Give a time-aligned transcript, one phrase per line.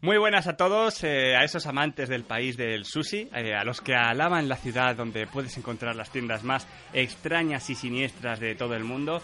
[0.00, 3.80] Muy buenas a todos, eh, a esos amantes del país del sushi, eh, a los
[3.80, 8.76] que alaban la ciudad donde puedes encontrar las tiendas más extrañas y siniestras de todo
[8.76, 9.20] el mundo,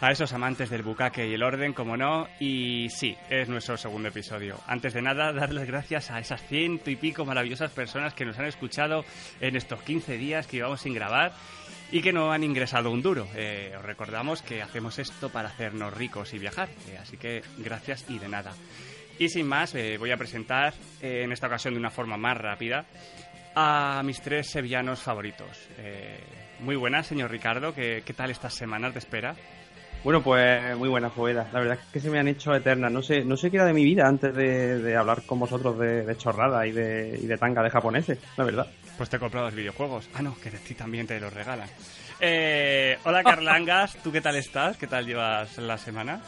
[0.00, 4.08] a esos amantes del bucaque y el orden, como no, y sí, es nuestro segundo
[4.08, 4.58] episodio.
[4.66, 8.46] Antes de nada, darles gracias a esas ciento y pico maravillosas personas que nos han
[8.46, 9.04] escuchado
[9.40, 11.34] en estos 15 días que íbamos sin grabar
[11.92, 13.28] y que no han ingresado un duro.
[13.36, 16.68] Eh, os recordamos que hacemos esto para hacernos ricos y viajar,
[17.00, 18.52] así que gracias y de nada.
[19.18, 22.36] Y sin más, eh, voy a presentar eh, en esta ocasión de una forma más
[22.36, 22.84] rápida
[23.54, 25.68] a mis tres sevillanos favoritos.
[25.78, 26.18] Eh,
[26.60, 27.74] muy buenas, señor Ricardo.
[27.74, 29.34] ¿Qué, ¿Qué, tal estas semanas de espera?
[30.04, 31.48] Bueno, pues muy buenas, Poveda.
[31.52, 32.92] La verdad es que se me han hecho eternas.
[32.92, 35.78] No sé, no sé qué era de mi vida antes de, de hablar con vosotros
[35.78, 38.66] de, de chorrada y de, y de tanga de japoneses, la verdad.
[38.98, 40.08] Pues te he comprado los videojuegos.
[40.14, 41.68] Ah, no, que de ti también te los regalan.
[43.04, 43.96] hola, Carlangas.
[44.02, 44.76] ¿Tú qué tal estás?
[44.76, 46.20] ¿Qué tal llevas la semana?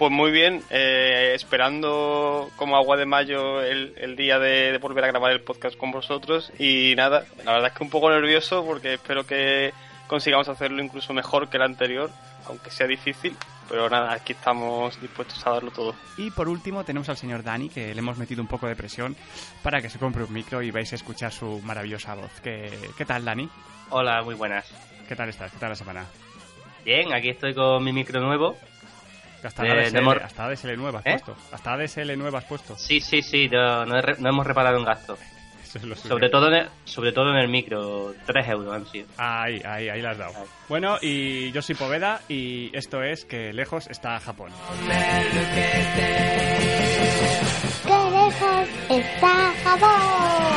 [0.00, 5.04] Pues muy bien, eh, esperando como agua de mayo el, el día de, de, volver
[5.04, 8.64] a grabar el podcast con vosotros y nada, la verdad es que un poco nervioso
[8.64, 9.74] porque espero que
[10.06, 12.10] consigamos hacerlo incluso mejor que el anterior,
[12.46, 13.36] aunque sea difícil,
[13.68, 15.94] pero nada, aquí estamos dispuestos a darlo todo.
[16.16, 19.14] Y por último tenemos al señor Dani, que le hemos metido un poco de presión
[19.62, 22.40] para que se compre un micro y vais a escuchar su maravillosa voz.
[22.42, 23.50] ¿Qué, qué tal, Dani?
[23.90, 24.64] Hola, muy buenas.
[25.06, 25.52] ¿Qué tal estás?
[25.52, 26.06] ¿Qué tal la semana?
[26.86, 28.56] Bien, aquí estoy con mi micro nuevo,
[29.46, 30.16] hasta, eh, ADSL, hemos...
[30.16, 31.10] hasta ADSL nueva has ¿Eh?
[31.12, 31.36] puesto.
[31.52, 32.76] Hasta ADSL nueva has puesto.
[32.76, 35.16] Sí, sí, sí, no, no, he, no hemos reparado un gasto.
[35.96, 39.06] sobre, todo en el, sobre todo en el micro, 3 euros han sido.
[39.16, 40.36] Ahí, ahí, ahí la has dado.
[40.36, 40.46] Ahí.
[40.68, 44.52] Bueno, y yo soy Poveda y esto es que lejos está Japón.
[47.84, 50.49] ¡Qué lejos está Japón!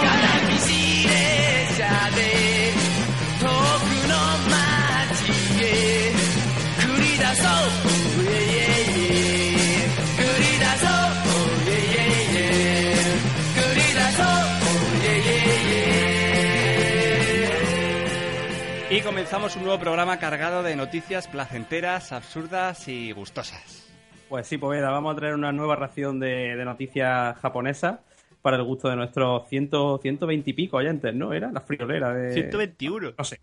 [19.04, 23.91] Comenzamos un nuevo programa cargado de noticias placenteras, absurdas y gustosas.
[24.30, 28.00] Pues sí, Poveda, vamos a traer una nueva ración de, de noticias japonesas
[28.42, 29.72] para el gusto de nuestros 100,
[30.02, 31.34] 120 y pico oyentes, ¿no?
[31.34, 32.34] Era la friolera de...
[32.34, 33.13] 121.
[33.18, 33.40] No sé.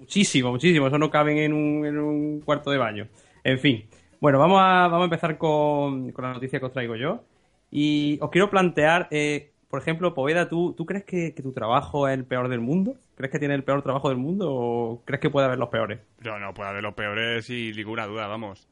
[0.00, 0.88] Muchísimo, muchísimo.
[0.88, 3.06] Eso no caben en un, en un cuarto de baño.
[3.44, 3.84] En fin.
[4.20, 7.22] Bueno, vamos a, vamos a empezar con, con la noticia que os traigo yo.
[7.70, 12.08] Y os quiero plantear, eh, por ejemplo, Poveda, ¿tú, ¿tú crees que, que, tu trabajo
[12.08, 12.96] es el peor del mundo?
[13.18, 15.98] ¿Crees que tiene el peor trabajo del mundo o crees que puede haber los peores?
[16.20, 18.68] No, no, puede haber los peores sin ninguna duda, vamos.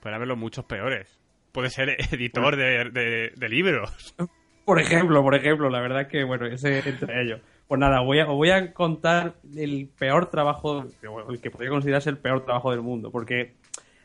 [0.00, 1.20] Puede haber los muchos peores.
[1.52, 4.14] Puede ser editor de, de, de libros.
[4.64, 7.40] Por ejemplo, por ejemplo, la verdad es que, bueno, ese entre ellos.
[7.68, 10.86] Pues nada, voy a, os voy a contar el peor trabajo,
[11.28, 13.10] el que podría considerarse el peor trabajo del mundo.
[13.10, 13.56] Porque,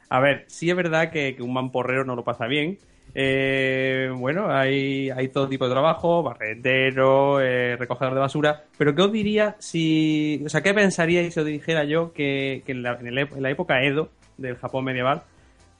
[0.10, 2.80] a ver, sí es verdad que, que un mamporrero no lo pasa bien.
[3.20, 8.66] Eh, bueno, hay, todo tipo de trabajo, barrendero, eh, recogedor de basura.
[8.78, 10.44] Pero, ¿qué os diría si.
[10.46, 14.86] O sea, ¿qué pensaríais si os dijera yo que, en la época Edo del Japón
[14.86, 15.24] medieval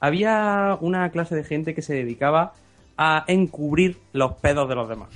[0.00, 2.54] había una clase de gente que se dedicaba
[2.96, 5.10] a encubrir los pedos de los demás?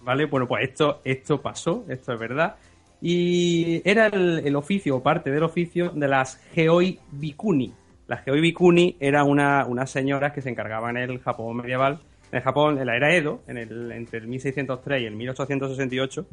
[0.00, 0.26] ¿Vale?
[0.26, 2.56] Bueno, pues esto, esto pasó, esto es verdad.
[3.00, 7.72] Y era el, el oficio, o parte del oficio, de las Geoi Bikuni.
[8.06, 12.00] Las Geoi Bikuni eran una, unas señoras que se encargaban en el Japón medieval,
[12.30, 16.26] en el Japón, en la era Edo, en el, entre el 1603 y el 1868,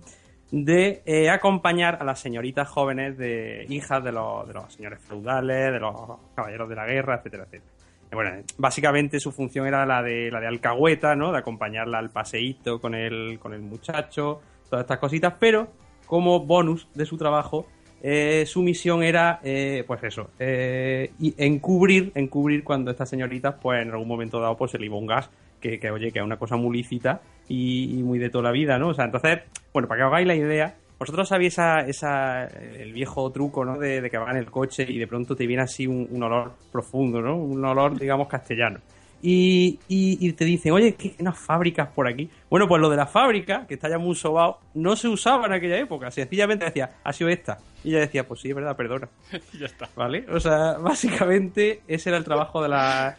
[0.51, 5.95] de eh, acompañar a las señoritas jóvenes de hijas de los, señores feudales, de los
[6.35, 8.43] caballeros de la guerra, etcétera, etcétera.
[8.59, 11.31] Básicamente su función era la de la de alcahueta, ¿no?
[11.31, 15.69] De acompañarla al paseíto con el, con el muchacho, todas estas cositas, pero
[16.05, 17.65] como bonus de su trabajo,
[18.05, 23.81] eh, su misión era, eh, pues eso, eh, y encubrir, encubrir cuando estas señoritas, pues
[23.81, 25.29] en algún momento dado, pues se le iba un gas,
[25.61, 28.89] que, oye, que es una cosa muy lícita y, muy de toda la vida, ¿no?
[28.89, 29.39] O sea, entonces,
[29.71, 33.79] bueno, para que hagáis la idea, vosotros sabéis esa, esa, el viejo truco, ¿no?
[33.79, 37.21] De, que va en el coche y de pronto te viene así un, olor profundo,
[37.21, 37.37] ¿no?
[37.37, 38.81] Un olor, digamos, castellano.
[39.21, 42.29] Y, y, y, te dicen, oye, ¿qué unas fábricas por aquí?
[42.49, 45.53] Bueno, pues lo de la fábrica, que está ya muy sobado, no se usaba en
[45.53, 46.11] aquella época.
[46.11, 47.59] Sencillamente decía, ha sido esta.
[47.83, 49.09] Y ella decía, pues sí, es verdad, perdona.
[49.59, 49.89] ya está.
[49.95, 50.25] ¿Vale?
[50.29, 53.17] O sea, básicamente ese era el trabajo de la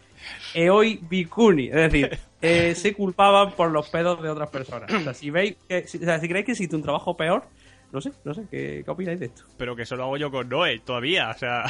[0.53, 1.67] Eoi Bikuni.
[1.67, 4.91] Es decir, eh, se culpaban por los pedos de otras personas.
[4.91, 7.43] O sea, si veis, que, si, o sea, si creéis que existe un trabajo peor,
[7.91, 9.43] no sé, no sé, ¿qué, qué opináis de esto?
[9.57, 11.65] Pero que eso lo hago yo con Noé todavía, o sea...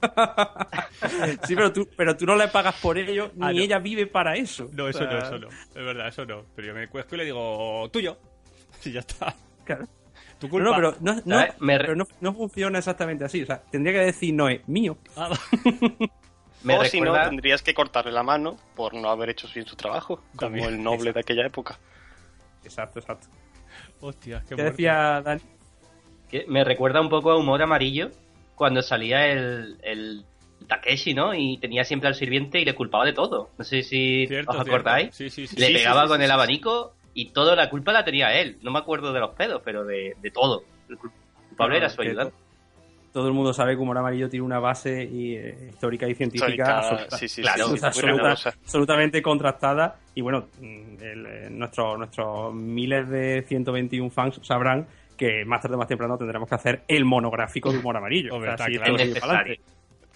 [1.46, 3.58] sí, pero tú, pero tú no le pagas por ello, ni ah, no.
[3.58, 4.68] ella vive para eso.
[4.72, 5.12] No, eso o sea...
[5.12, 5.48] no, eso no.
[5.48, 6.44] Es verdad, eso no.
[6.54, 8.16] Pero yo me cuesco y le digo, tuyo.
[8.84, 9.34] Y ya está.
[9.64, 9.88] Claro.
[10.38, 10.70] Tu culpa.
[10.70, 13.42] No, pero, no, no, pero no, no, funciona exactamente así.
[13.42, 14.96] O sea, tendría que decir Noé, mío.
[15.16, 15.30] Ah,
[16.62, 19.76] Me o si no, tendrías que cortarle la mano por no haber hecho bien su
[19.76, 21.78] trabajo, como el noble de aquella época.
[22.64, 23.28] Exacto, exacto.
[24.00, 25.40] Hostia, qué ¿Qué decía Dani?
[26.28, 28.10] Que me recuerda un poco a Humor Amarillo
[28.56, 30.24] cuando salía el, el
[30.66, 31.32] Takeshi, ¿no?
[31.32, 33.50] Y tenía siempre al sirviente y le culpaba de todo.
[33.56, 34.72] No sé si Cierto, os cierto.
[34.72, 35.14] acordáis.
[35.14, 35.56] Sí, sí, sí.
[35.56, 36.32] Le pegaba sí, con sí, el sí.
[36.34, 38.58] abanico y toda la culpa la tenía él.
[38.62, 40.64] No me acuerdo de los pedos, pero de, de todo.
[40.88, 41.14] El culpable
[41.56, 42.34] Claro, era su que ayudante.
[43.12, 46.78] Todo el mundo sabe que Humor Amarillo tiene una base y, eh, histórica y científica
[46.78, 48.48] absoluta- sí, sí, claro, sí, absoluta- sí, muy absoluta- rigurosa.
[48.62, 49.96] absolutamente contrastada.
[50.14, 54.86] Y bueno, mm, el, eh, nuestro- nuestros miles de 121 fans sabrán
[55.16, 58.32] que más tarde o más temprano tendremos que hacer el monográfico de Humor Amarillo.
[58.34, 58.96] Hombre, está si claro.
[58.96, 59.58] Es.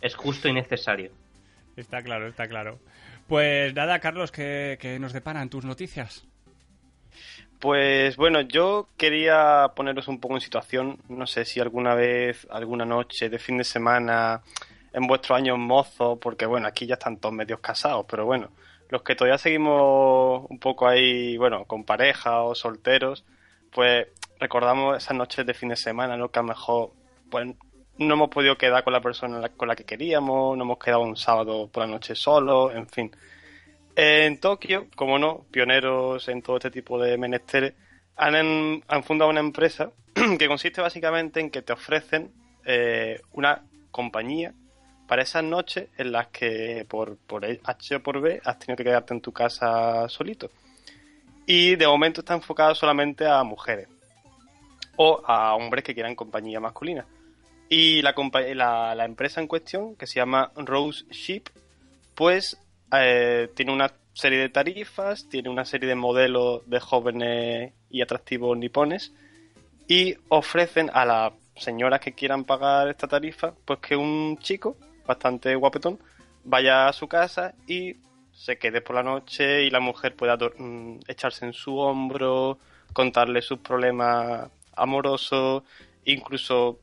[0.01, 1.11] Es justo y necesario.
[1.77, 2.79] Está claro, está claro.
[3.27, 6.27] Pues nada, Carlos, ¿qué, qué nos deparan tus noticias?
[7.59, 10.99] Pues bueno, yo quería poneros un poco en situación.
[11.09, 14.43] No sé si alguna vez, alguna noche de fin de semana,
[14.93, 18.51] en vuestros años mozos, porque bueno, aquí ya están todos medios casados, pero bueno,
[18.89, 23.25] los que todavía seguimos un poco ahí, bueno, con pareja o solteros,
[23.71, 26.31] pues recordamos esas noches de fin de semana, ¿no?
[26.31, 26.93] Que a lo mejor,
[27.31, 27.47] pues
[27.99, 31.17] no hemos podido quedar con la persona con la que queríamos, no hemos quedado un
[31.17, 33.11] sábado por la noche solo, en fin.
[33.95, 37.75] En Tokio, como no, pioneros en todo este tipo de menesteres,
[38.17, 39.91] han, fundado una empresa
[40.39, 42.33] que consiste básicamente en que te ofrecen
[42.65, 44.55] eh, una compañía
[45.07, 48.85] para esas noches en las que por, por H o por B has tenido que
[48.85, 50.51] quedarte en tu casa solito.
[51.45, 53.89] Y de momento está enfocado solamente a mujeres
[54.97, 57.05] o a hombres que quieran compañía masculina.
[57.69, 58.15] Y la,
[58.95, 61.45] la empresa en cuestión, que se llama Rose Ship,
[62.15, 62.62] pues
[62.93, 68.57] eh, tiene una serie de tarifas, tiene una serie de modelos de jóvenes y atractivos
[68.57, 69.13] nipones
[69.89, 75.55] y ofrecen a las señoras que quieran pagar esta tarifa, pues que un chico bastante
[75.55, 75.99] guapetón
[76.45, 77.97] vaya a su casa y
[78.33, 82.59] se quede por la noche y la mujer pueda mm, echarse en su hombro,
[82.93, 85.63] contarle sus problemas amorosos,
[86.05, 86.79] incluso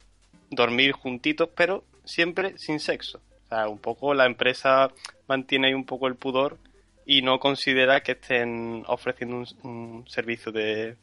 [0.50, 3.22] dormir juntitos, pero siempre sin sexo.
[3.52, 4.92] O sea, un poco la empresa
[5.28, 6.58] mantiene ahí un poco el pudor
[7.06, 10.96] y no considera que estén ofreciendo un, un servicio de,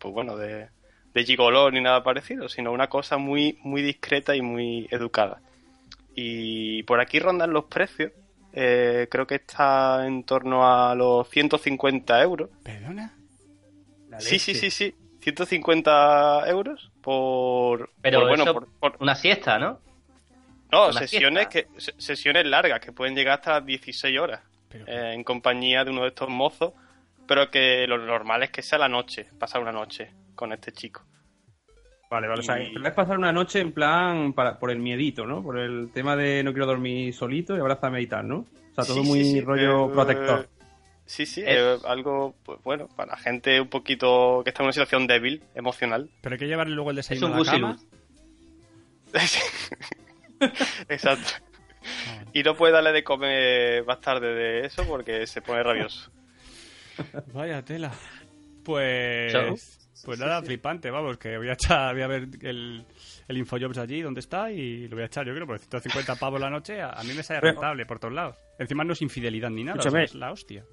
[0.00, 0.68] pues bueno, de,
[1.14, 5.40] de gigoló ni nada parecido, sino una cosa muy, muy discreta y muy educada.
[6.16, 8.10] Y por aquí rondan los precios.
[8.52, 12.48] eh, creo que está en torno a los 150 euros.
[12.64, 13.12] ¿Perdona?
[14.18, 14.94] Sí, sí, sí, sí.
[15.20, 17.90] 150 euros por...
[18.00, 19.80] Pero por, bueno, eso- por- por- Una siesta, ¿no?
[20.72, 25.12] No, sesiones, que, se- sesiones largas que pueden llegar hasta las 16 horas Pero, eh,
[25.14, 26.72] en compañía de uno de estos mozos,
[27.26, 31.02] pero que lo normal es que sea la noche, pasar una noche con este chico.
[32.08, 32.40] Vale, vale.
[32.40, 35.42] O sea, Y- es pasar una noche en plan para, por el miedito, ¿no?
[35.42, 38.36] Por el tema de no quiero dormir solito y abrázame y tal, ¿no?
[38.38, 40.48] O sea, todo Sí, muy sí, sí, rollo eh, protector.
[41.04, 44.72] Sí, sí, Es- eh, algo, pues bueno, para gente un poquito que está en una
[44.72, 46.08] situación débil, emocional.
[46.20, 47.78] pero hay que llevarle luego el Es desayuno un a la cama.
[50.88, 51.32] Exacto.
[52.32, 56.10] Y no puede darle de comer más tarde de eso porque se pone rabioso.
[57.32, 57.92] Vaya tela.
[58.64, 59.76] Pues.
[60.04, 62.84] Pues nada, flipante, vamos, que voy a echar, voy a ver el,
[63.28, 66.38] el Infojobs allí, donde está, y lo voy a echar, yo creo, por 150 pavos
[66.38, 68.36] la noche, a, a mí me sale rentable por todos lados.
[68.58, 70.64] Encima no es infidelidad ni nada, o sea, es la hostia.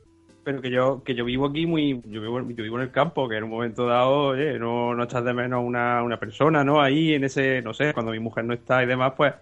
[0.44, 3.30] Pero que yo, que yo vivo aquí muy, yo vivo, yo vivo en el campo,
[3.30, 6.82] que en un momento dado, oye, no, no echas de menos una, una persona, ¿no?
[6.82, 9.34] Ahí en ese, no sé, cuando mi mujer no está y demás, pues,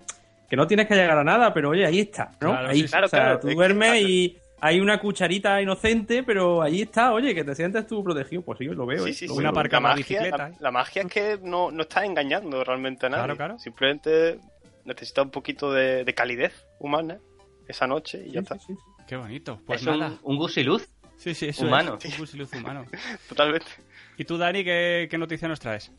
[0.51, 2.50] que no tienes que llegar a nada, pero oye, ahí está, ¿no?
[2.51, 2.88] Claro, ahí, sí.
[2.89, 6.81] Claro, o sea, claro, tú es que- duermes y hay una cucharita inocente, pero ahí
[6.81, 9.13] está, oye, que te sientes tú protegido, pues sí, lo veo, Sí, ¿eh?
[9.13, 9.39] sí, Lo sí.
[9.39, 10.53] Una parca la magia, bicicleta, la, ¿eh?
[10.60, 13.24] la magia es que no, no estás engañando realmente a nadie.
[13.24, 13.60] Claro, claro.
[13.60, 14.39] Simplemente
[14.84, 17.17] necesita un poquito de, de calidez humana
[17.70, 18.55] esa noche y ya Sí, está.
[18.60, 18.75] sí, sí.
[19.08, 19.62] Qué bonito.
[19.65, 20.17] Pues es nada.
[20.22, 20.86] un, un gusiluz.
[21.15, 21.98] Sí, sí, eso humano.
[21.98, 22.05] es.
[22.05, 22.86] Un fusiluz humano.
[23.29, 23.67] Totalmente.
[24.17, 25.91] ¿Y tú, Dani, qué, qué noticia nos traes?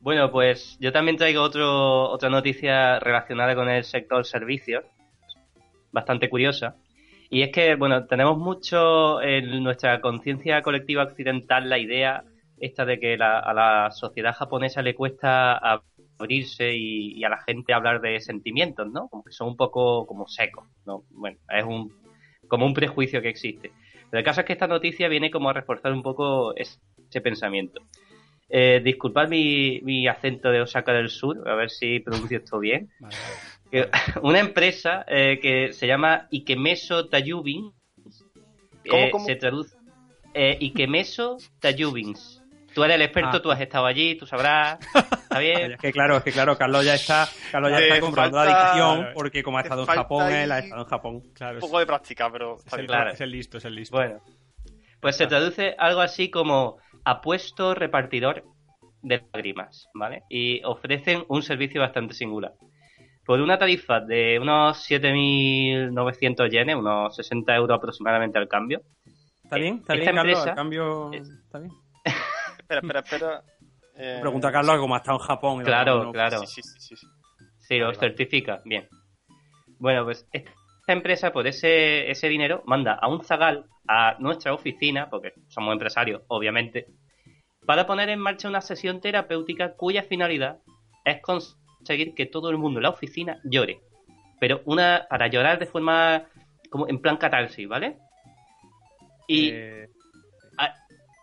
[0.00, 4.84] Bueno, pues yo también traigo otro, otra noticia relacionada con el sector servicios,
[5.92, 6.76] bastante curiosa.
[7.28, 12.24] Y es que, bueno, tenemos mucho en nuestra conciencia colectiva occidental la idea
[12.58, 15.56] esta de que la- a la sociedad japonesa le cuesta
[16.18, 19.08] abrirse y, a la gente hablar de sentimientos, ¿no?
[19.08, 21.04] Como que son un poco como secos, ¿no?
[21.10, 21.90] Bueno, es un,
[22.48, 23.70] como un prejuicio que existe.
[24.10, 27.20] Pero el caso es que esta noticia viene como a reforzar un poco es- ese
[27.20, 27.82] pensamiento.
[28.50, 32.90] Eh, disculpad mi, mi acento de Osaka del Sur, a ver si pronuncio esto bien.
[32.98, 33.50] Vale, vale.
[33.70, 33.90] Que-
[34.22, 37.70] una empresa eh, que se llama Ikemeso Tayubin
[38.88, 39.24] ¿Cómo, eh, cómo?
[39.24, 39.76] se traduce
[40.34, 42.38] eh, Ikemeso Tayubins
[42.74, 43.42] Tú eres el experto, Ah.
[43.42, 44.78] tú has estado allí, tú sabrás.
[44.94, 45.72] ¿Está bien?
[45.72, 49.08] Es que claro, es que claro, Carlos ya está, Carlos ya está comprando la adicción
[49.12, 51.22] porque como ha estado en Japón, él ha estado en Japón.
[51.34, 52.86] Claro, Un es, poco de práctica, pero es el.
[52.86, 53.10] Claro.
[53.10, 53.96] es el listo, es el listo.
[53.96, 54.20] Bueno,
[55.00, 58.44] pues se traduce algo así como apuesto repartidor
[59.02, 60.24] de lágrimas, ¿vale?
[60.28, 62.52] Y ofrecen un servicio bastante singular.
[63.24, 68.82] Por una tarifa de unos 7.900 yenes, unos 60 euros aproximadamente al cambio,
[69.44, 69.78] ¿Está bien?
[69.80, 70.26] ¿Está bien, Carlos?
[70.26, 71.72] empresa ¿A cambio es- ¿Está bien?
[72.58, 73.42] Espera, espera, espera.
[74.02, 75.60] Eh, Pregunta a Carlos como ha estado en Japón.
[75.60, 76.38] y Claro, no- claro.
[76.46, 77.06] Sí, sí, sí, sí, sí.
[77.58, 78.08] Sí, lo Vale, vale.
[78.08, 78.62] certifica.
[78.64, 78.88] Bien.
[79.78, 80.50] Bueno, pues esta
[80.92, 86.22] empresa, por ese, ese dinero, manda a un zagal a nuestra oficina, porque somos empresarios,
[86.28, 86.86] obviamente,
[87.66, 90.58] para poner en marcha una sesión terapéutica cuya finalidad
[91.04, 93.80] es conseguir que todo el mundo en la oficina llore.
[94.38, 96.24] Pero una para llorar de forma
[96.70, 97.96] como en plan catarsis, ¿vale?
[99.28, 99.86] Y Eh,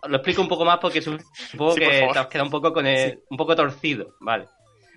[0.08, 2.14] lo explico un poco más porque su- supongo Sí, por que favor.
[2.14, 4.46] te has quedado un poco con el, un poco torcido, vale.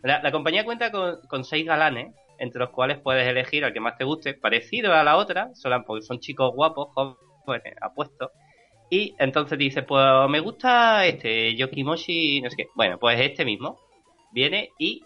[0.02, 3.80] La, la compañía cuenta con, con seis galanes, entre los cuales puedes elegir al que
[3.80, 8.30] más te guste, parecido a la otra, son, porque son chicos guapos, jóvenes, apuestos.
[8.90, 12.68] Y entonces dices, pues me gusta este, Yokimoshi, no sé qué.
[12.74, 13.78] Bueno, pues este mismo
[14.32, 15.04] viene y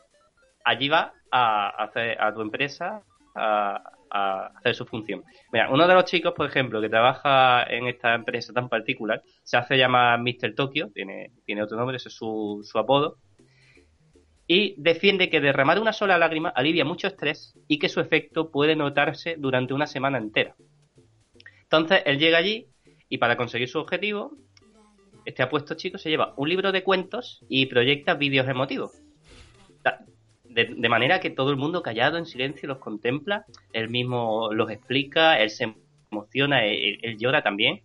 [0.65, 3.03] allí va a hacer a tu empresa
[3.35, 5.25] a, a hacer su función.
[5.53, 9.57] Mira, uno de los chicos, por ejemplo, que trabaja en esta empresa tan particular, se
[9.57, 10.55] hace llamar Mr.
[10.55, 13.17] Tokyo, tiene, tiene otro nombre, ese es su, su apodo,
[14.47, 18.77] y defiende que derramar una sola lágrima alivia mucho estrés y que su efecto puede
[18.77, 20.55] notarse durante una semana entera.
[21.63, 22.69] Entonces, él llega allí
[23.09, 24.37] y para conseguir su objetivo,
[25.25, 28.93] este apuesto chico se lleva un libro de cuentos y proyecta vídeos emotivos.
[30.45, 35.41] De manera que todo el mundo callado, en silencio, los contempla, él mismo los explica,
[35.41, 35.75] él se
[36.13, 37.83] emociona, él, él llora también.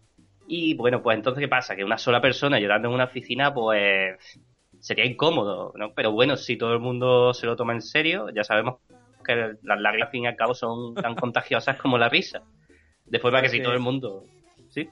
[0.48, 1.76] Y bueno, pues entonces, ¿qué pasa?
[1.76, 4.40] Que una sola persona llorando en una oficina, pues
[4.80, 5.94] sería incómodo, ¿no?
[5.94, 8.76] Pero bueno, si todo el mundo se lo toma en serio, ya sabemos
[9.26, 12.42] que las lágrimas, al fin y al cabo, son tan contagiosas como la risa.
[13.06, 13.64] De forma que si Sí.
[13.64, 14.24] todo el mundo...
[14.70, 14.88] ¿Sí?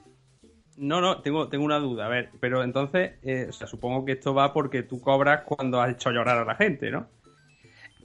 [0.76, 2.06] No, no, tengo, tengo una duda.
[2.06, 5.80] A ver, pero entonces, eh, o sea, supongo que esto va porque tú cobras cuando
[5.80, 7.08] has hecho llorar a la gente, ¿no?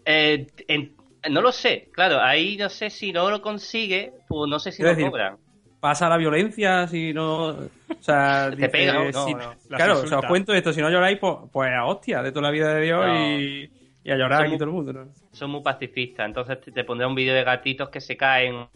[0.05, 0.95] Eh, en-
[1.29, 4.83] no lo sé, claro, ahí no sé si no lo consigue, pues no sé si
[4.83, 5.37] lo decir, cobran.
[5.79, 7.55] Pasa la violencia si no.
[8.03, 10.19] O sea, Te dice, pega, no, si- no, Claro, o sea, insulta.
[10.19, 10.73] os cuento esto.
[10.73, 13.71] Si no lloráis, pues, pues a hostia de toda la vida de Dios y,
[14.03, 15.07] y a llorar Son aquí muy- todo el mundo, ¿no?
[15.31, 18.67] Son muy pacifistas, entonces te, te pondré un vídeo de gatitos que se caen,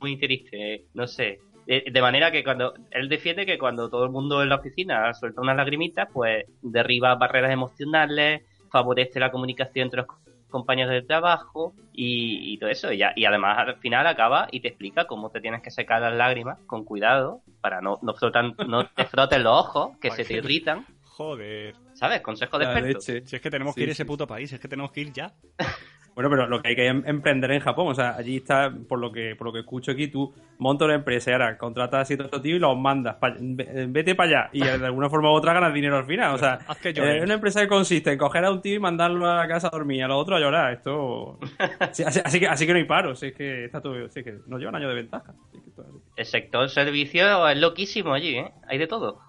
[0.00, 1.38] muy triste, no sé.
[1.66, 5.12] De, de manera que cuando él defiende que cuando todo el mundo en la oficina
[5.12, 10.06] suelta unas lagrimitas, pues derriba barreras emocionales, favorece la comunicación entre los
[10.48, 12.92] compañeros de trabajo y, y todo eso.
[12.92, 16.00] Y, ya- y además al final acaba y te explica cómo te tienes que secar
[16.02, 20.24] las lágrimas con cuidado para no, no, frotan, no te froten los ojos, que se
[20.24, 20.86] te irritan.
[21.02, 21.74] Joder.
[21.94, 22.20] ¿Sabes?
[22.20, 22.98] Consejo de La experto.
[22.98, 23.26] leche.
[23.26, 25.00] Si es que tenemos Sí, que ir a ese puto país, es que tenemos que
[25.00, 25.32] ir ya.
[26.16, 28.98] Bueno, pero lo que hay que em- emprender en Japón, o sea, allí está, por
[28.98, 32.04] lo que por lo que escucho aquí, tú montas una empresa y ahora contratas a
[32.06, 35.52] siete tíos y los mandas, pa- vete para allá y de alguna forma u otra
[35.52, 36.34] ganas dinero al final.
[36.34, 36.58] O sea,
[36.94, 37.18] lloren.
[37.18, 39.68] eh, una empresa que consiste en coger a un tío y mandarlo a la casa
[39.68, 40.72] a dormir, a los otros a llorar.
[40.72, 41.38] Esto.
[41.92, 44.20] Sí, así, así que, así que no hay paro, si es que está todo, si
[44.20, 45.34] es que nos lleva un año de ventaja.
[45.52, 45.86] si es que es.
[46.16, 48.52] El sector servicio es loquísimo allí, ¿eh?
[48.68, 49.20] Hay de todo.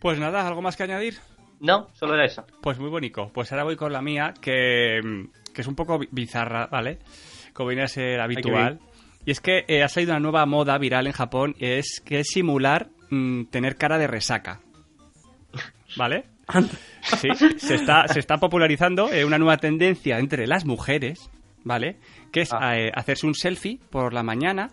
[0.00, 1.14] Pues nada, ¿algo más que añadir?
[1.60, 2.44] No, solo era eso.
[2.60, 3.30] Pues muy bonito.
[3.32, 6.98] Pues ahora voy con la mía, que, mm, que es un poco bi- bizarra, ¿vale?
[7.52, 8.80] Como viene a ser habitual.
[9.24, 12.28] Y es que eh, ha salido una nueva moda viral en Japón, es que es
[12.28, 14.60] simular mm, tener cara de resaca.
[15.96, 16.24] ¿Vale?
[17.20, 21.30] Sí, se está, se está popularizando eh, una nueva tendencia entre las mujeres,
[21.64, 21.96] ¿vale?
[22.32, 22.76] Que es Ah.
[22.78, 24.70] eh, hacerse un selfie por la mañana,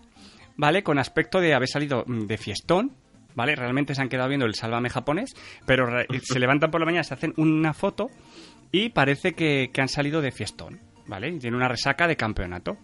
[0.57, 0.83] ¿vale?
[0.83, 2.91] Con aspecto de haber salido mm, de fiestón,
[3.35, 3.55] ¿vale?
[3.55, 5.33] Realmente se han quedado viendo el sálvame japonés,
[5.65, 5.85] pero
[6.23, 8.07] se levantan por la mañana, se hacen una foto
[8.71, 11.29] y parece que, que han salido de fiestón, ¿vale?
[11.29, 12.77] Y tienen una resaca de campeonato.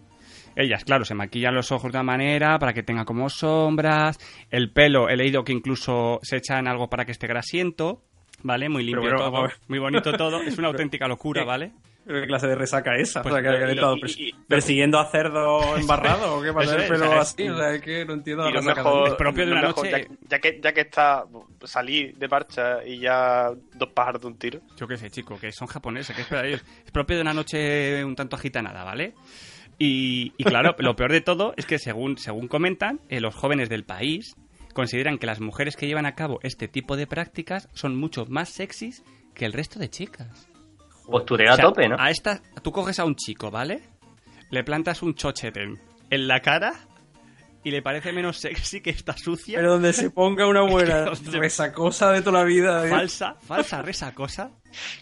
[0.56, 4.18] Ellas, claro, se maquillan los ojos de una manera para que tenga como sombras.
[4.50, 8.02] El pelo, he leído que incluso se echan algo para que esté grasiento,
[8.42, 8.70] ¿vale?
[8.70, 10.40] Muy limpio Pero, pero, todo, muy bonito todo.
[10.42, 11.46] Es una auténtica locura, ¿Qué?
[11.46, 11.72] ¿vale?
[12.06, 13.22] ¿Pero ¿Qué clase de resaca es esa?
[13.22, 16.76] Pues, o sea, que, que estado pers- y- persiguiendo a cerdos embarrados o qué pasa
[16.76, 17.48] Eso el es, o sea, es- así.
[17.48, 20.28] O sea, es que no entiendo la mejor, Es propio de una mejor, noche- Ya,
[20.28, 21.24] ya que, ya que está,
[21.64, 24.60] salir de marcha y ya dos pájaros de un tiro.
[24.76, 26.62] Yo qué sé, chico, que son japoneses, ¿qué espera ellos?
[26.84, 29.14] Es propio de una noche un tanto agitanada, ¿vale?
[29.78, 33.68] Y, y claro, lo peor de todo es que según, según comentan, eh, los jóvenes
[33.68, 34.36] del país
[34.72, 38.48] consideran que las mujeres que llevan a cabo este tipo de prácticas son mucho más
[38.48, 39.02] sexys
[39.34, 40.48] que el resto de chicas.
[41.06, 41.96] Postureo a O sea, tope, ¿no?
[41.98, 43.80] A esta, tú coges a un chico, ¿vale?
[44.50, 45.78] Le plantas un chocheten
[46.10, 46.74] en la cara
[47.66, 49.58] y le parece menos sexy que está sucia.
[49.58, 52.86] Pero donde se ponga una buena resacosa de toda la vida.
[52.86, 52.90] ¿eh?
[52.90, 54.52] Falsa, falsa resacosa.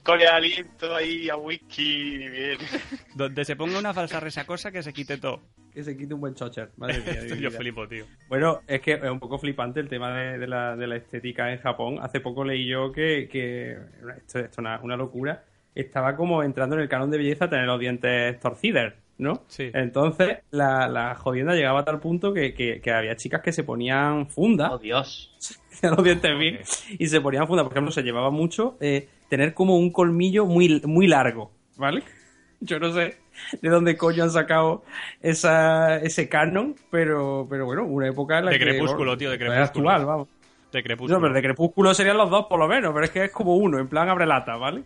[0.03, 2.57] Con el aliento ahí a whisky, bien.
[3.15, 5.43] Donde se ponga una falsa resacosa que se quite todo.
[5.75, 6.71] Que se quite un buen chocher.
[6.79, 8.07] Madre mía, Esto yo flipo, tío.
[8.31, 11.53] Bueno, es que es un poco flipante el tema de, de la, de la estética
[11.53, 11.99] en Japón.
[12.01, 13.73] Hace poco leí yo que, que
[14.17, 15.45] esto, esto es una, una locura.
[15.75, 19.43] Estaba como entrando en el canon de belleza tener los dientes torcidos, ¿no?
[19.49, 19.71] Sí.
[19.75, 23.65] Entonces, la, la jodienda llegaba a tal punto que, que- que había chicas que se
[23.65, 25.35] ponían funda, Oh, Dios.
[25.83, 26.61] los dientes bien,
[26.99, 27.65] y se ponían funda.
[27.65, 32.03] Por ejemplo, se llevaba mucho eh, tener como un colmillo muy, muy largo, ¿vale?
[32.61, 33.17] Yo no sé
[33.61, 34.85] de dónde coño han sacado
[35.21, 38.65] esa, ese canon, pero, pero bueno, una época en la De que...
[38.67, 39.91] Crepúsculo, tío, de Crepúsculo.
[39.91, 40.29] actual, vamos.
[40.73, 41.17] De crepúsculo.
[41.19, 43.57] No, pero de Crepúsculo serían los dos por lo menos, pero es que es como
[43.57, 44.83] uno, en plan abre lata, ¿vale?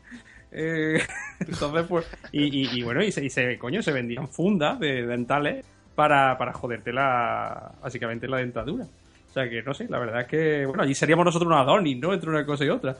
[0.52, 1.00] Eh,
[1.40, 2.06] entonces, pues...
[2.32, 5.64] Y, y- y bueno, y se, y se- coño, se vendían fundas de dentales
[5.94, 7.72] para, para joderte la...
[7.82, 8.84] básicamente la dentadura.
[8.84, 10.66] O sea que, no sé, la verdad es que...
[10.66, 12.12] Bueno, allí seríamos nosotros unos Adonis, ¿no?
[12.14, 12.96] Entre una cosa y otra.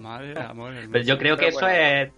[0.00, 0.72] Madre de amor.
[0.92, 1.74] Pero yo creo que eso bueno.
[1.76, 2.12] es,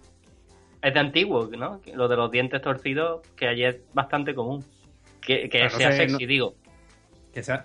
[0.83, 1.81] es de antiguo, ¿no?
[1.95, 4.63] Lo de los dientes torcidos, que allí es bastante común.
[5.19, 6.55] Que, que Claro, sea no sé, sexy, no- digo.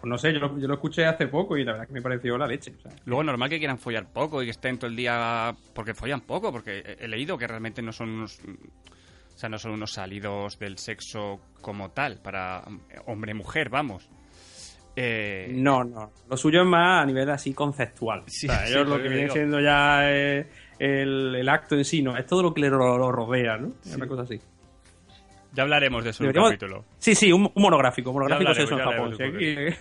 [0.05, 2.37] No sé, yo lo, yo lo escuché hace poco y la verdad que me pareció
[2.39, 2.75] la leche.
[2.79, 2.93] o sea.
[3.05, 6.51] Luego normal que quieran follar poco y que estén todo el día porque follan poco,
[6.53, 8.41] porque he- leído que realmente no son unos
[9.35, 12.63] o sea, no son unos salidos del sexo como tal para
[13.07, 14.09] hombre mujer, vamos.
[14.95, 16.13] Eh, No, no.
[16.29, 18.25] Lo suyo es más a nivel así conceptual.
[18.29, 20.47] Sí, o sea, ellos lo lo que viene siendo ya es
[20.79, 22.17] el, el acto en sí, no.
[22.17, 23.73] Es todo lo que le lo, lo rodea, ¿no?
[23.85, 24.39] Es una cosa así.
[25.53, 26.85] Ya hablaremos de eso en un capítulo.
[26.99, 28.11] Sí, sí, un, un monográfico.
[28.11, 29.17] Un monográfico es eso en Japón.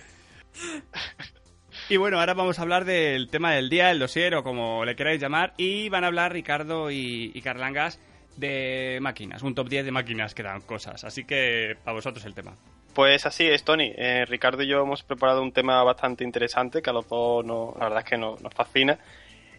[1.88, 4.94] Y bueno, ahora vamos a hablar del tema del día, el dossier o como le
[4.96, 5.52] queráis llamar.
[5.56, 7.98] Y van a hablar Ricardo y, y Carlangas
[8.36, 11.04] de máquinas, un top 10 de máquinas que dan cosas.
[11.04, 12.54] Así que para vosotros el tema.
[12.94, 13.92] Pues así es, Tony.
[13.96, 17.74] Eh, Ricardo y yo hemos preparado un tema bastante interesante que a los dos nos-
[17.76, 18.98] la verdad es que nos, nos fascina.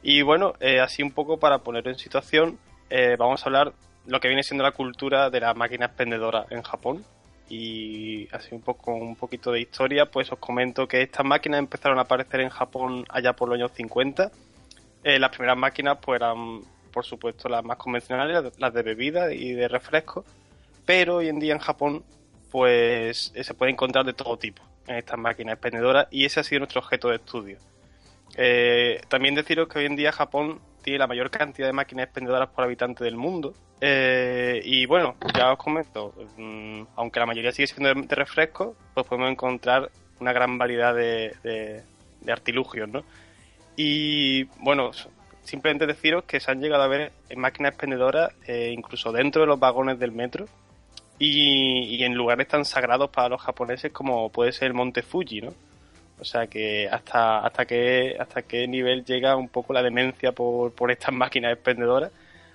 [0.01, 2.58] Y bueno, eh, así un poco para ponerlo en situación,
[2.89, 3.74] eh, vamos a hablar
[4.05, 7.05] lo que viene siendo la cultura de las máquinas expendedoras en Japón.
[7.50, 12.00] Y así un poco un poquito de historia, pues os comento que estas máquinas empezaron
[12.00, 14.31] a aparecer en Japón allá por los años 50.
[15.03, 19.54] Eh, las primeras máquinas pues eran, por supuesto, las más convencionales, las de bebida y
[19.54, 20.25] de refresco.
[20.86, 22.04] Pero hoy en día en Japón
[22.54, 26.43] pues eh, se puede encontrar de todo tipo en estas máquinas expendedoras y ese ha
[26.43, 27.58] sido nuestro objeto de estudio.
[28.36, 30.60] Eh, también deciros que hoy en día Japón
[30.91, 33.54] la mayor cantidad de máquinas expendedoras por habitante del mundo.
[33.82, 39.06] Eh, y bueno, ya os comento, mm, aunque la mayoría sigue siendo de, refrescos, pues
[39.06, 41.84] podemos encontrar una gran variedad de,
[42.28, 43.04] artilugios, ¿no?
[43.76, 44.91] Y bueno,
[45.43, 49.60] simplemente deciros que se han llegado a ver máquinas expendedoras eh, incluso dentro de los
[49.60, 50.46] vagones del metro
[51.19, 55.41] y, y en lugares tan sagrados para los japoneses como puede ser el monte Fuji,
[55.41, 55.54] ¿no?
[56.23, 60.73] O sea que hasta hasta qué hasta qué nivel llega un poco la demencia por,
[60.73, 62.12] por estas máquinas expendedoras.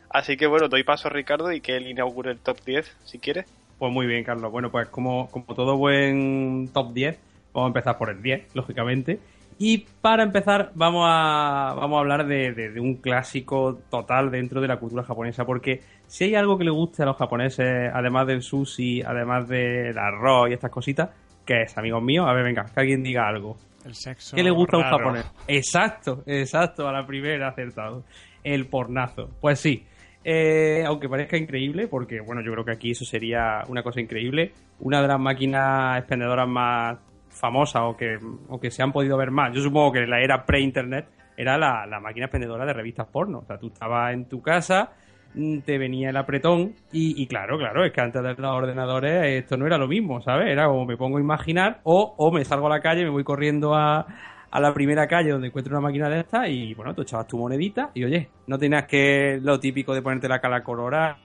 [0.09, 3.19] Así que bueno, doy paso a Ricardo y que él inaugure el top 10, si
[3.21, 3.47] quieres.
[3.79, 4.51] Pues muy bien, Carlos.
[4.51, 7.19] Bueno, pues como, como todo buen top 10,
[7.53, 9.21] vamos a empezar por el 10, lógicamente.
[9.57, 14.69] Y para empezar, vamos a, vamos a hablar de, de- un clásico total dentro de
[14.69, 18.43] la cultura japonesa, porque si hay algo que le guste a los japoneses, además del
[18.43, 21.11] sushi, además del arroz y estas cositas,
[21.49, 22.27] ¿qué es, amigos míos?
[22.29, 23.57] A ver, venga, que alguien diga algo.
[23.87, 24.37] El sexo.
[24.37, 25.33] ¿Qué le gusta a un japonés?
[25.49, 28.05] Exacto, exacto, a la primera acertado.
[28.45, 29.31] El pornazo.
[29.41, 29.87] Pues sí.
[30.23, 34.53] Eh, aunque parezca increíble, porque bueno, yo creo que aquí eso sería una cosa increíble.
[34.81, 36.99] Una de las máquinas expendedoras más
[37.31, 40.21] famosas o que, o que se han podido ver más, yo supongo que en la
[40.21, 43.39] era pre-internet, era la, la máquina expendedora de revistas porno.
[43.39, 44.93] O sea, tú estabas en tu casa,
[45.65, 49.57] te venía el apretón y, y claro, claro, es que antes de los ordenadores esto
[49.57, 50.49] no era lo mismo, ¿sabes?
[50.49, 53.25] Era como me pongo a imaginar o, o me salgo a la calle, me voy
[53.25, 54.07] corriendo a,
[54.51, 57.37] a la primera calle donde encuentro una máquina de estas y bueno, tú echabas tu
[57.39, 61.19] monedita y oye, no tenías que lo típico de ponerte la cala colorada,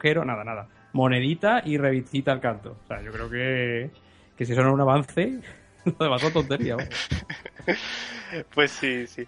[0.00, 0.68] pero nada, nada.
[0.92, 2.78] Monedita y revistita al canto.
[2.84, 3.90] O sea, yo creo que,
[4.36, 5.40] que si eso no es un avance,
[5.84, 6.78] lo demás son tonterías.
[6.78, 7.08] vamos.
[8.54, 9.26] Pues sí, sí.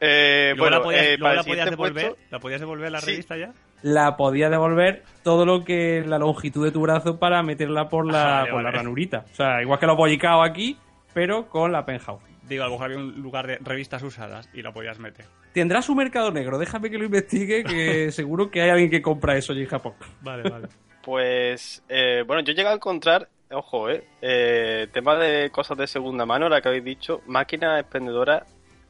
[0.00, 2.06] Eh, bueno, la podías, eh, luego la podías devolver.
[2.08, 3.10] puesto- ¿La podías devolver la Sí.
[3.12, 3.52] revista ya?
[3.82, 8.24] La podía devolver todo lo que la longitud de tu brazo para meterla por la,
[8.40, 8.76] Vale, por la vale.
[8.78, 9.24] ranurita.
[9.32, 10.76] O sea, igual que los bollicaos aquí,
[11.14, 12.22] pero con la penthouse.
[12.48, 15.24] Digo, a lo mejor había un lugar de revistas usadas y la podías meter.
[15.52, 19.36] Tendrá su mercado negro, déjame que lo investigue, que seguro que hay alguien que compra
[19.36, 19.94] eso allí en Japón.
[20.20, 20.68] Vale, vale.
[21.02, 26.26] Pues, eh, bueno, yo llegué a encontrar, ojo, eh, eh, tema de cosas de segunda
[26.26, 28.42] mano, la que habéis dicho, máquinas expendedoras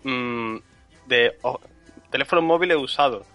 [0.05, 0.57] mm,
[1.07, 1.61] de o-
[2.11, 3.27] teléfonos móviles usados.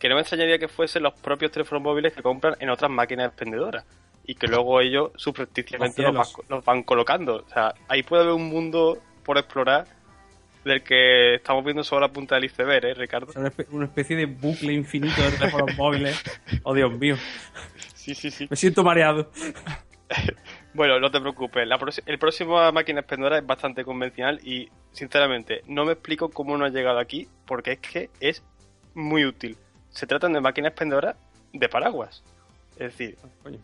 [0.00, 3.28] Que no me extrañaría que fuesen los propios teléfonos móviles que compran en otras máquinas
[3.28, 3.84] expendedoras.
[4.24, 7.36] y que luego ellos subrepticiamente los, Los van, los van colocando.
[7.46, 9.86] O sea, ahí puede haber un mundo por explorar
[10.64, 13.32] del que estamos viendo solo la punta del iceberg, ¿eh, Ricardo?
[13.34, 16.22] Una espe- una especie de bucle infinito de teléfonos móviles.
[16.64, 17.16] Oh, Dios mío.
[17.94, 18.46] Sí, sí, sí.
[18.50, 19.30] Me siento mareado.
[20.74, 21.66] Bueno, no te preocupes.
[21.66, 26.64] La el próximo máquina expendedora es bastante convencional y, sinceramente, no me explico cómo no
[26.64, 28.44] ha llegado aquí porque es que es
[28.94, 29.56] muy útil.
[29.90, 31.16] Se tratan de máquinas expendedoras
[31.52, 32.22] de paraguas.
[32.72, 33.58] Es decir, eh,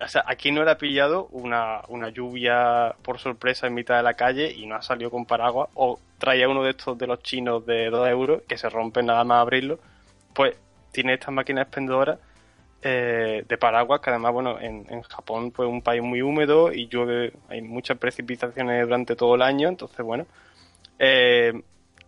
[0.00, 4.14] o sea, aquí no era pillado una, una lluvia por sorpresa en mitad de la
[4.14, 7.66] calle y no ha salido con paraguas o traía uno de estos de los chinos
[7.66, 9.78] de 2 euros que se rompen nada más abrirlo.
[10.34, 10.56] Pues
[10.92, 12.18] tiene estas máquinas expendedoras
[12.82, 16.88] eh, de paraguas que además, bueno, en, en Japón pues un país muy húmedo y
[16.88, 20.26] llueve, hay muchas precipitaciones durante todo el año, entonces bueno,
[20.98, 21.52] eh,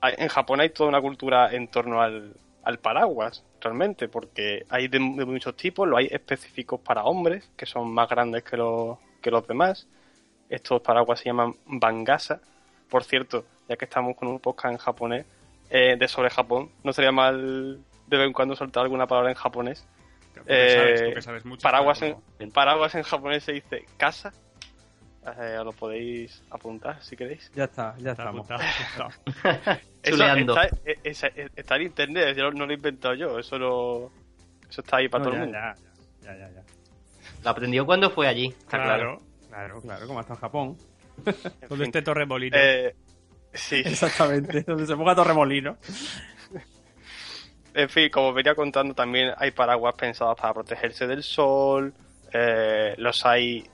[0.03, 2.35] en Japón hay toda una cultura en torno al,
[2.65, 7.67] al paraguas, realmente, porque hay de, de muchos tipos, lo hay específicos para hombres, que
[7.67, 9.87] son más grandes que los, que los demás.
[10.49, 12.41] Estos paraguas se llaman bangasa.
[12.89, 15.27] Por cierto, ya que estamos con un podcast en japonés,
[15.71, 19.37] eh, de sobre Japón, no sería mal de vez en cuando soltar alguna palabra en
[19.37, 19.87] japonés.
[20.35, 21.63] Sabes, Eh, sabes mucho.
[21.63, 24.33] paraguas, en, paraguas en japonés se dice casa.
[25.27, 27.51] Eh, lo podéis apuntar si queréis.
[27.55, 28.51] Ya está, ya está estamos.
[28.51, 29.81] apuntado, apuntado.
[30.03, 30.61] Eso Chuleando.
[30.61, 34.13] está, eh, eh, está en internet, yo no lo he inventado yo, eso lo,
[34.69, 35.59] eso está ahí para No, todo ya, el mundo.
[36.23, 36.63] ya, ya, ya, ya.
[37.43, 39.19] Lo aprendió cuando fue allí, está claro.
[39.19, 39.35] Claro.
[39.49, 40.77] Claro, claro, como hasta en Japón.
[41.25, 41.35] En
[41.69, 41.83] Donde fin.
[41.87, 42.57] esté Torremolino.
[42.59, 42.95] Eh,
[43.55, 45.79] sí, Exactamente, donde se ponga Torremolino.
[47.73, 51.95] en fin, como venía contando, también hay paraguas pensados para protegerse del sol,
[52.33, 53.65] eh, los hay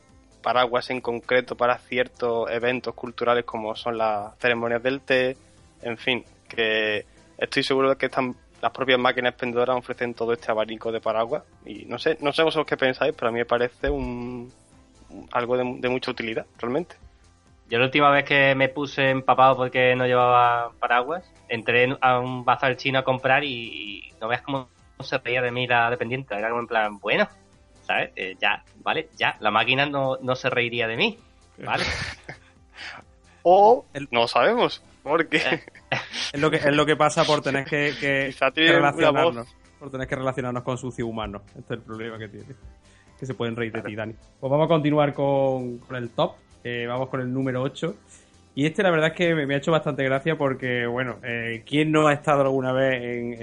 [0.40, 5.36] paraguas en concreto para ciertos eventos culturales como son las ceremonias del té,
[5.82, 7.04] en fin, que
[7.38, 11.42] estoy seguro de que están las propias máquinas expendedoras ofrecen todo este abanico de paraguas
[11.64, 14.52] y no sé, no sé vosotros qué pensáis, pero a mí me parece un,
[15.32, 16.96] algo de, mucha utilidad, realmente.
[17.68, 22.18] Yo la última vez que me puse empapado porque no llevaba paraguas, entré en- a
[22.18, 24.68] un bazar chino a comprar y, y no veas cómo
[25.00, 26.34] se reía de mí la dependiente.
[26.34, 27.28] Era como en plan, bueno,
[28.16, 29.08] Eh, ya, ¿vale?
[29.16, 31.18] Ya, la máquina no, no se reiría de mí,
[31.64, 31.84] ¿vale?
[33.42, 35.60] O El- no sabemos, porque
[36.32, 39.48] Es lo que, es lo que pasa por tener que, relacionarnos.
[39.78, 41.42] Por tener que relacionarnos con sucio humano.
[41.48, 42.46] Este es el problema que tiene.
[43.18, 44.12] Que se pueden reír de ti, Dani.
[44.38, 46.34] Pues vamos a continuar con, con el top.
[46.62, 47.94] Eh, vamos con el número 8.
[48.60, 51.90] Y este la verdad es que me, ha hecho bastante gracia porque, bueno, eh, ¿quién
[51.90, 53.42] no ha estado alguna vez en,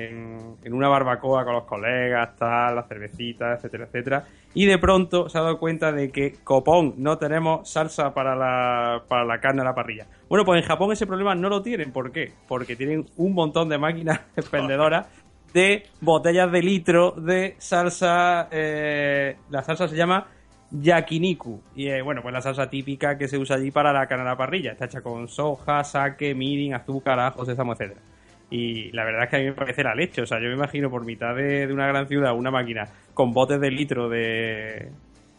[0.63, 4.25] en- una barbacoa con los colegas, tal, la cervecita, etcétera, etcétera?
[4.53, 9.01] Y de pronto se ha dado cuenta de que, copón, no tenemos salsa para la,
[9.07, 10.05] para la carne a la parrilla.
[10.29, 11.91] Bueno, pues en Japón ese problema no lo tienen.
[11.91, 12.33] ¿Por qué?
[12.47, 15.07] Porque tienen un montón de máquinas expendedoras
[15.51, 18.49] de botellas de litro de salsa.
[18.51, 20.27] eh, la salsa se llama
[20.71, 21.61] yakiniku.
[21.75, 24.31] Y eh, bueno, pues la salsa típica que se usa allí para la carne a
[24.31, 24.71] la parrilla.
[24.71, 28.01] Está hecha con soja, sake, mirin, azúcar, ajo, sésamo, etcétera.
[28.49, 30.21] Y la verdad es que a mí me parece la leche.
[30.21, 33.33] O sea, yo me imagino por mitad de, de una gran ciudad una máquina con
[33.33, 34.89] botes de litro de,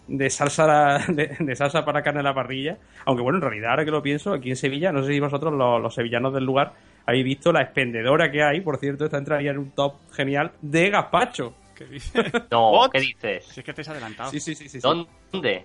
[0.09, 2.79] de salsa de, salsa para carne a la parrilla.
[3.05, 5.53] Aunque bueno, en realidad, ahora que lo pienso, aquí en Sevilla, no sé si vosotros,
[5.55, 6.73] los, los sevillanos del lugar,
[7.07, 8.61] habéis visto la expendedora que hay.
[8.61, 11.55] Por cierto, esta entraría en un top genial de gazpacho.
[11.79, 12.25] ¿Qué dices?
[12.51, 12.91] No, What?
[12.91, 13.45] ¿qué dices?
[13.47, 14.33] Si es que estáis adelantados.
[14.33, 14.81] Sí, sí, sí, sí.
[14.81, 14.81] sí.
[14.81, 15.65] ¿Dónde?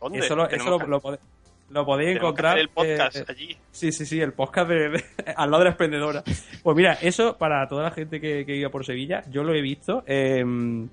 [0.00, 0.18] ¿dónde?
[0.18, 1.18] Eso lo, eso lo, que- lo pode-
[1.70, 2.58] lo podéis encontrar.
[2.58, 3.56] el podcast eh, allí.
[3.72, 5.04] Sí, sí, sí, el podcast de, de-
[5.36, 6.22] al lado de la expendedora.
[6.62, 9.62] Pues mira, eso para toda la gente que, que iba por Sevilla, yo lo he
[9.62, 10.90] visto eh, en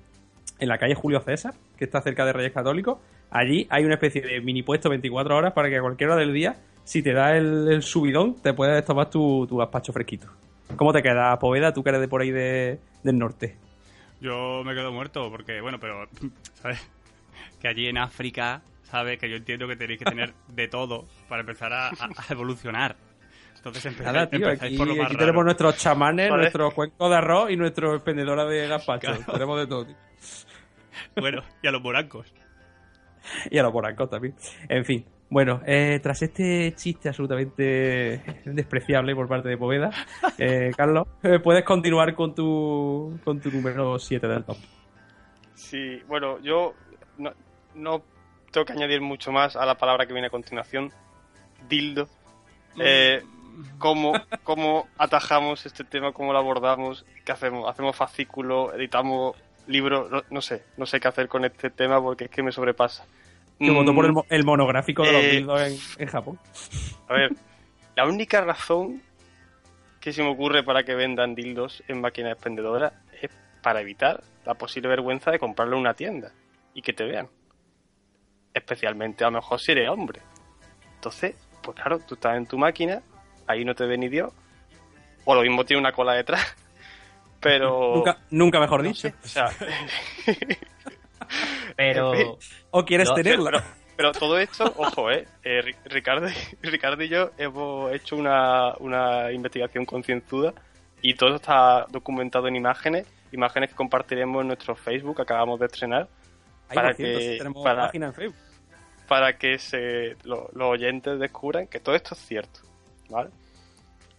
[0.60, 2.98] la calle Julio César, que está cerca de Reyes Católicos.
[3.30, 6.32] Allí hay una especie de mini puesto 24 horas para que a cualquier hora del
[6.32, 10.28] día, si te da el, el subidón, te puedes tomar tu, tu gazpacho fresquito.
[10.76, 11.72] ¿Cómo te queda, Poveda?
[11.74, 13.56] Tú que eres de por ahí de- del norte.
[14.22, 16.06] Yo me quedo muerto porque, bueno, pero,
[16.54, 16.80] ¿sabes?
[17.60, 19.18] Que allí en África, ¿sabes?
[19.18, 21.90] Que yo entiendo que tenéis que tener de todo para empezar a, a-
[22.28, 22.96] a evolucionar.
[23.56, 25.26] Entonces empezáis, Nada, tío, empezáis aquí, por lo más aquí raro.
[25.26, 26.42] tenemos nuestros chamanes, Vale.
[26.42, 29.06] nuestro cuenco de arroz y nuestro expendedora de gazpacho.
[29.14, 29.32] Claro.
[29.32, 29.96] Tenemos de todo, tío.
[31.16, 32.32] Bueno, y a los morancos.
[33.50, 34.34] Y a los borancos también.
[34.68, 35.04] En fin.
[35.32, 39.90] Bueno, eh, tras este chiste absolutamente despreciable por parte de Poveda,
[40.38, 44.58] eh, Carlos, eh, puedes continuar con tu, con tu número 7 del top.
[45.54, 46.74] Sí, bueno, yo
[47.16, 47.32] no,
[47.74, 48.02] no
[48.50, 50.92] tengo que añadir mucho más a la palabra que viene a continuación.
[51.66, 52.10] Dildo.
[52.78, 53.22] Eh,
[53.78, 56.12] ¿cómo, ¿Cómo atajamos este tema?
[56.12, 57.06] ¿Cómo lo abordamos?
[57.24, 57.70] ¿Qué hacemos?
[57.70, 58.74] ¿Hacemos fascículo?
[58.74, 59.34] ¿Editamos
[59.66, 60.10] libros?
[60.10, 63.06] No, no sé, no sé qué hacer con este tema porque es que me sobrepasa.
[63.70, 66.38] Voto Mm, por el, mo- el monográfico de los eh, dildos en, en Japón.
[67.08, 67.32] A ver,
[67.96, 69.02] la única razón
[70.00, 73.30] que se me ocurre para que vendan dildos en máquinas expendedoras es
[73.62, 76.32] para evitar la posible vergüenza de comprarlo en una tienda
[76.74, 77.28] y que te vean.
[78.54, 80.20] especialmente a lo mejor si eres hombre.
[80.96, 83.02] Entonces, pues claro, tú estás en tu máquina,
[83.46, 84.32] ahí no te ve ni Dios,
[85.24, 86.44] o lo mismo tiene una cola detrás,
[87.40, 87.94] pero...
[87.94, 89.08] Nunca, nunca mejor no dicho.
[89.08, 89.46] sé, o sea,
[91.76, 92.38] Pero.
[92.70, 93.50] O quieres No, tenerla.
[93.50, 93.62] pero,
[93.96, 96.32] pero todo esto, ojo, eh, eh, Ri- Ricardo, y-
[96.66, 100.52] Ricardo y yo hemos hecho una, una investigación concienzuda
[101.00, 105.66] y todo está documentado en imágenes, imágenes que compartiremos en nuestro Facebook, que acabamos de
[105.66, 106.08] estrenar,
[106.68, 108.36] Ahí, para que- tenemos para- página en Facebook.
[109.08, 112.60] para que se, lo- los oyentes descubran que todo esto es cierto,
[113.10, 113.30] ¿vale?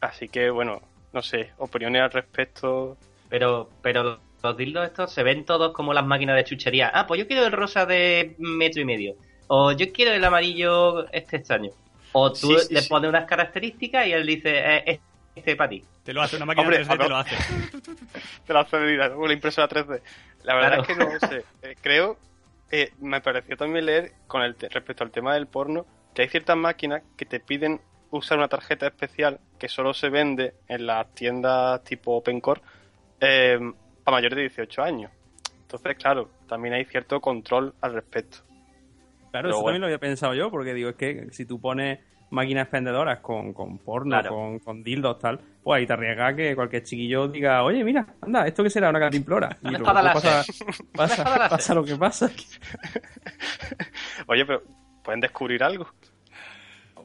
[0.02, 0.82] Así que, bueno,
[1.14, 2.98] no sé, opiniones al respecto.
[3.30, 6.92] Pero, pero los dildos estos se ven todos como las máquinas de chuchería.
[6.94, 9.16] Ah, pues yo quiero el rosa de metro y medio.
[9.48, 11.72] O yo quiero el amarillo este extraño.
[12.12, 12.90] O tú Sí, sí, le sí.
[12.90, 15.00] pones unas características y él dice, eh,
[15.34, 15.84] este para ti.
[16.04, 17.36] Te lo hace una máquina Hombre, 3D, te lo hace.
[18.48, 20.02] de la medida, una impresora 3D.
[20.44, 20.82] La verdad Claro.
[20.82, 21.46] es que no sé.
[21.62, 22.18] eh, creo,
[22.70, 26.28] eh, me pareció también leer con el te- respecto al tema del porno, que hay
[26.28, 27.80] ciertas máquinas que te piden
[28.12, 32.62] usar una tarjeta especial que solo se vende en las tiendas tipo OpenCore
[33.22, 33.58] eh,
[34.06, 35.12] a mayores de 18 años.
[35.62, 38.38] Entonces, claro, también hay cierto control al respecto.
[39.32, 39.66] Claro, Pero eso bueno.
[39.66, 43.54] también lo había pensado yo, porque digo, es que si tú pones máquinas expendedoras con,
[43.54, 44.30] con porno, Claro.
[44.36, 48.48] con, con dildos, tal, pues ahí te arriesgas que cualquier chiquillo diga, oye, mira, anda,
[48.48, 48.90] ¿esto qué será?
[48.90, 49.58] Una cantimplora.
[49.62, 50.44] Y luego espada pasa,
[50.96, 52.30] pasa, pasa lo que pasa.
[54.28, 54.64] Oye, pero
[55.04, 55.88] pueden descubrir algo.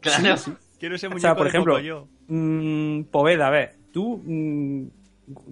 [0.01, 0.37] Claro.
[0.37, 0.57] Sí, sí.
[0.79, 2.07] Quiero ese O muñeco sea, por de ejemplo, Pocoyo.
[2.29, 4.87] Mm, Poveda, a ver, tú, mm,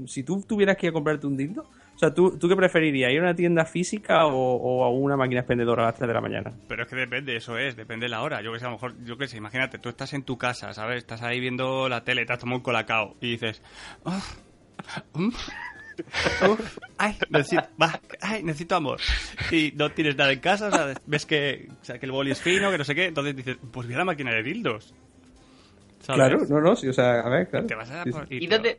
[0.06, 1.62] si tú tuvieras que ir a comprarte un dildo,
[1.94, 3.10] o sea, ¿tú, ¿tú qué preferirías?
[3.10, 6.14] ¿Ir a una tienda física o, o a una máquina expendedora a las 3 de
[6.14, 6.52] la mañana?
[6.68, 8.42] Pero es que depende, eso es, depende de la hora.
[8.42, 10.72] Yo que sé, a lo mejor, yo que sé, imagínate, tú estás en tu casa,
[10.74, 10.98] ¿sabes?
[10.98, 13.62] Estás ahí viendo la tele, te has tomado un colacao y dices,
[14.04, 14.22] "Oh,
[15.14, 15.28] mm,
[16.50, 19.00] uf, ay, necesito, va, ay, necesito amor.
[19.50, 22.30] Y no tienes nada en casa, o sea, ves que, o sea, que el boli
[22.32, 24.92] es fino, que no sé qué, entonces dices, pues voy a la máquina de dildos.
[26.00, 26.20] ¿Sabes?
[26.20, 27.66] Claro, no, no, sí, o sea, a ver, claro.
[27.66, 28.38] Te vas a Sí, por- sí.
[28.40, 28.78] ¿Y dónde,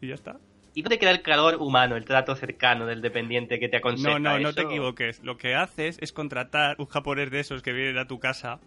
[0.00, 0.36] Y ya está.
[0.74, 4.18] ¿Y dónde queda el calor humano, el trato cercano del dependiente que te aconseja?
[4.18, 5.22] No, no, no te equivoques.
[5.22, 8.66] Lo que haces es contratar un japonés de esos que vienen a tu casa, te,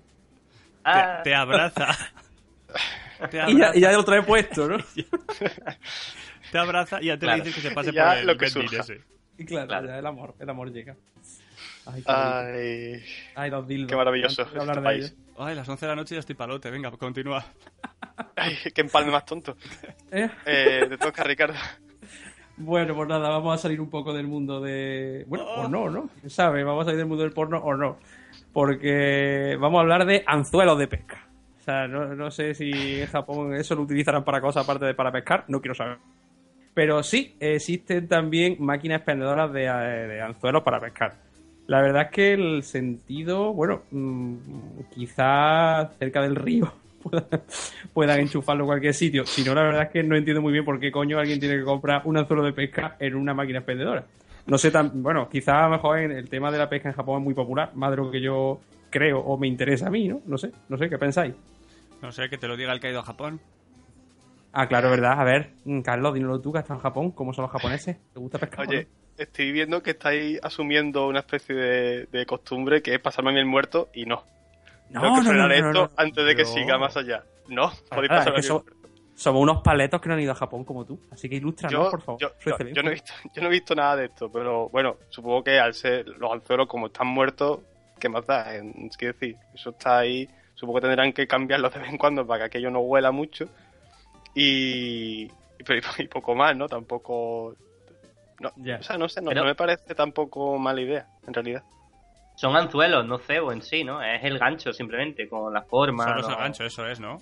[0.86, 1.90] Ah, te abraza.
[3.32, 4.78] Te Y ya, y ya lo trae puesto, ¿no?
[6.52, 7.38] te abraza y ya te Claro.
[7.38, 9.02] le dices que se pase ya por el lo que ese.
[9.38, 9.88] Y claro, Claro.
[9.88, 10.96] ya el amor, el amor llega.
[11.94, 12.12] Ay, qué.
[12.12, 13.04] Ay,
[13.36, 13.90] Ay, los dildos.
[13.90, 15.18] qué maravilloso Antes de hablar este de país.
[15.38, 16.70] Ay, las 11 de la noche ya estoy palote.
[16.70, 17.44] Venga, continúa.
[18.36, 19.56] Ay, qué empalme más tonto.
[20.12, 21.56] Eh, Eh, te toca, Ricardo.
[22.58, 25.24] Bueno, pues nada, vamos a salir un poco del mundo de...
[25.28, 25.62] Bueno, Oh.
[25.62, 26.10] o no, ¿no?
[26.20, 26.62] ¿Quién sabe?
[26.64, 27.98] Vamos a salir del mundo del porno o no.
[28.52, 31.26] Porque vamos a hablar de anzuelos de pesca.
[31.60, 34.94] O sea, no, no sé si en Japón eso lo utilizarán para cosas aparte de
[34.94, 35.98] para pescar, no quiero saber.
[36.74, 41.14] Pero sí, existen también máquinas expendedoras de, eh, de anzuelos para pescar.
[41.70, 44.38] La verdad es que el sentido, bueno, mm,
[44.90, 46.74] quizá cerca del río
[47.94, 49.24] puedan, enchufarlo en cualquier sitio.
[49.28, 51.58] Si no, la verdad es que no entiendo muy bien por qué coño alguien tiene
[51.58, 54.04] que comprar un anzuelo de pesca en una máquina expendedora.
[54.48, 57.20] No sé tan, bueno, quizá a lo mejor el tema de la pesca en Japón
[57.20, 60.22] es muy popular, más de lo que yo creo o me interesa a mí, ¿no?
[60.26, 61.36] No sé, no sé, ¿qué pensáis?
[62.02, 63.40] No sé, que te lo diga el que ha ido a Japón.
[64.52, 65.20] Ah, claro, verdad.
[65.20, 67.12] A ver, mm, Carlos, dínoslo tú, que has estado en Japón.
[67.12, 67.98] ¿Cómo son los japoneses?
[68.14, 68.68] ¿Te gusta pescar?
[68.68, 69.24] Oye, no?
[69.24, 73.40] estoy viendo que estáis asumiendo una especie de, de costumbre que es pasarme a mí
[73.40, 74.24] el muerto y no.
[74.90, 75.92] No, Tengo que no, no, frenar no, esto no, no.
[75.98, 77.24] antes de que siga más allá.
[77.48, 78.74] No, podéis nada, pasarme a mí el so- muerto.
[79.16, 80.98] Somos unos paletos que no han ido a Japón como tú.
[81.12, 82.22] Así que ilustranos, Yo, por favor.
[82.22, 82.74] yo, yo- feliz.
[82.74, 85.60] yo no he visto, yo no he visto nada de esto, pero bueno, supongo que
[85.60, 87.60] al ser los anzuelos como están muertos,
[88.00, 88.56] ¿qué más da?
[88.56, 88.64] Es
[88.98, 92.46] decir, eso está ahí, supongo que tendrán que cambiarlo de vez en cuando para que
[92.46, 93.50] aquello no huela mucho.
[94.36, 96.68] Y, y, pero- y poco más, ¿no?
[96.68, 97.56] Tampoco...
[98.40, 98.78] No, Ya.
[98.78, 101.64] O sea, no sé, no, Pero- no me parece tampoco mala idea, en realidad.
[102.36, 104.02] Son anzuelos, no cebo en sí, ¿no?
[104.02, 106.06] Es el gancho simplemente, con la forma.
[106.06, 107.22] Solo es el gancho, eso es, ¿no?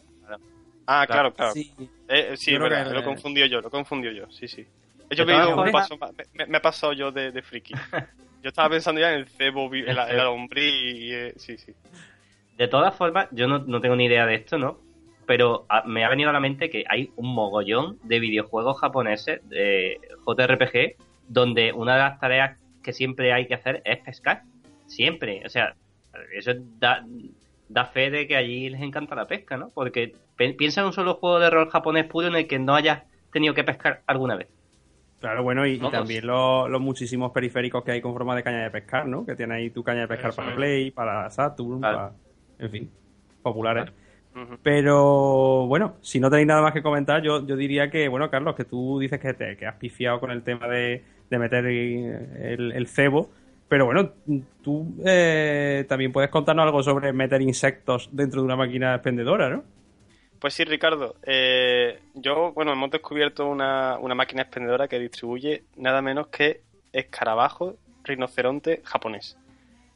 [0.89, 1.33] Ah, Claro.
[1.33, 1.51] claro, claro.
[1.53, 1.73] Sí.
[2.07, 4.65] Eh, eh, sí, Yo verdad, que- lo confundió yo, lo confundió yo, sí, sí.
[5.09, 5.97] Yo De he paso
[6.33, 7.73] me, me he pasado yo de, de friki.
[8.43, 11.11] Yo estaba pensando ya en el cebo, vi- en la, en la lombriz y...
[11.11, 11.73] eh, sí, sí.
[12.55, 14.79] De todas formas, yo no, no tengo ni idea de esto, ¿no?
[15.27, 19.47] Pero a- me ha venido a la mente que hay un mogollón de videojuegos japoneses
[19.49, 20.95] de JRPG
[21.27, 24.41] donde una de las tareas que siempre hay que hacer es pescar.
[24.87, 25.43] Siempre.
[25.45, 25.75] O sea,
[26.33, 27.05] eso da,
[27.67, 29.69] da fe de que allí les encanta la pesca, ¿no?
[29.73, 30.13] Porque
[30.57, 33.53] piensa en un solo juego de rol japonés puro en el que no hayas tenido
[33.53, 34.47] que pescar alguna vez.
[35.19, 38.69] Claro, bueno, y, también los, los muchísimos periféricos que hay con forma de caña de
[38.69, 39.25] pescar, ¿no?
[39.25, 40.55] Que tiene ahí tu caña de pescar Eso para es.
[40.55, 41.97] Play, para Saturn, Claro.
[41.97, 42.13] para...
[42.59, 42.91] En fin,
[43.41, 43.91] populares.
[44.63, 48.55] Pero bueno, si no tenéis nada más que comentar, yo, yo diría que, bueno, Carlos,
[48.55, 52.71] que tú dices que, te, que has pifiado con el tema de, de meter el,
[52.73, 53.29] el cebo.
[53.69, 54.11] Pero bueno,
[54.61, 59.63] tú eh, también puedes contarnos algo sobre meter insectos dentro de una máquina expendedora, ¿no?
[60.39, 61.15] Pues sí, Ricardo.
[61.23, 66.61] Eh, yo, bueno, hemos descubierto una, una máquina expendedora que distribuye nada menos que
[66.93, 69.37] escarabajo rinoceronte japonés.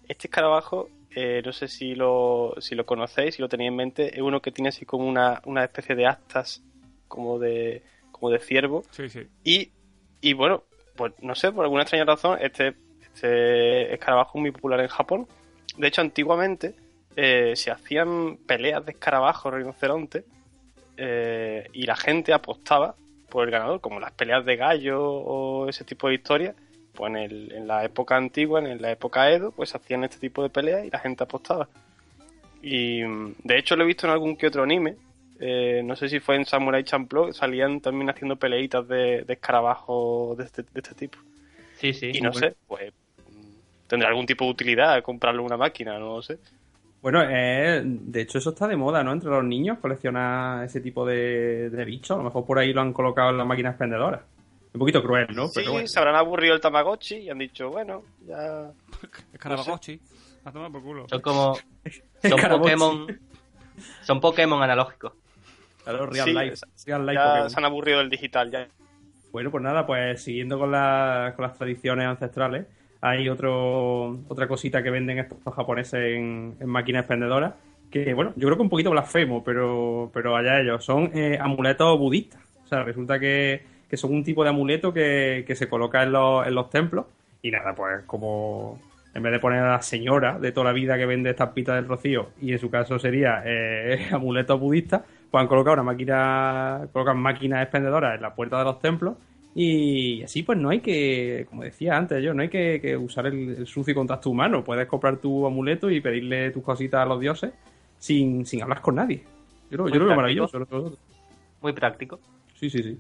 [0.08, 4.15] Este escarabajo, eh, no sé si lo, si lo conocéis, si lo tenéis en mente,
[4.15, 6.63] es uno que tiene así como una, una especie de astas
[7.08, 8.84] como de, como de ciervo.
[8.91, 9.28] Sí, sí.
[9.43, 9.71] Y,
[10.21, 10.63] y bueno,
[10.95, 15.28] pues no sé, por alguna extraña razón, este, este escarabajo es muy popular en Japón.
[15.78, 16.76] De hecho, antiguamente
[17.15, 20.24] eh, se hacían peleas de escarabajos rinocerontes
[20.97, 22.95] eh, y la gente apostaba
[23.30, 26.56] por el ganador, como las peleas de gallo o ese tipo de historias.
[26.93, 30.43] Pues en, el- en la época antigua, en la época Edo, pues hacían este tipo
[30.43, 31.67] de peleas y la gente apostaba.
[32.62, 34.95] Y mm, de hecho lo he visto en algún que otro anime.
[35.39, 40.38] Eh, no sé si fue en Samurai Champloo, salían también haciendo peleitas de, de escarabajos
[40.38, 41.17] de este, de este tipo.
[41.77, 42.12] Sí, sí.
[42.13, 42.91] Y no sé, pues
[43.27, 46.38] mm, tendrá algún tipo de utilidad comprarle una máquina, no lo sé.
[47.01, 49.12] Bueno, eh, de hecho eso está de moda, ¿no?
[49.12, 52.12] Entre los niños coleccionar ese tipo de, de bichos.
[52.12, 54.21] A lo mejor por ahí lo han colocado en las máquinas expendedoras.
[54.73, 55.47] Un poquito cruel, ¿no?
[55.47, 55.88] sí, Pero bueno.
[55.88, 58.71] se habrán aburrido el Tamagotchi y han dicho, bueno, ya...
[59.34, 59.99] Escarabajochi.
[60.45, 61.07] A tomar por culo.
[61.10, 61.55] Son como.
[62.23, 62.39] Son.
[62.60, 63.19] Pokémon.
[64.03, 65.13] Son Pokémon analógicos.
[65.84, 66.55] Claro, Real Sí, Life.
[66.86, 67.49] Real Life ya Pokémon.
[67.49, 68.67] se han aburrido del digital, ya.
[69.31, 72.65] Bueno, pues nada, pues siguiendo con, la- con las tradiciones ancestrales,
[73.01, 77.53] hay otro, otra cosita que venden estos japoneses en, en máquinas expendedoras,
[77.89, 81.97] que bueno, yo creo que un poquito blasfemo, pero, pero allá ellos, son eh, amuletos
[81.97, 82.41] budistas.
[82.65, 86.13] O sea, resulta que, que son un tipo de amuleto que, que se coloca en
[86.13, 87.08] los, en los templos
[87.41, 88.80] y nada, pues como
[89.13, 91.89] en vez de poner a la señora de toda la vida que vende estampitas del
[91.89, 97.17] rocío, y en su caso sería eh, amuletos budistas, pues han colocado una máquina, colocan
[97.17, 99.17] máquinas expendedoras en la puerta de los templos
[99.54, 103.27] y así pues no hay que, como decía antes yo, no hay que, que usar
[103.27, 104.63] el, el sucio contacto humano.
[104.63, 107.51] Puedes comprar tu amuleto y pedirle tus cositas a los dioses
[107.99, 109.25] sin, sin hablar con nadie.
[109.69, 110.65] Yo, yo lo veo maravilloso.
[111.62, 112.21] Muy práctico.
[112.62, 112.97] Sí, sí, sí.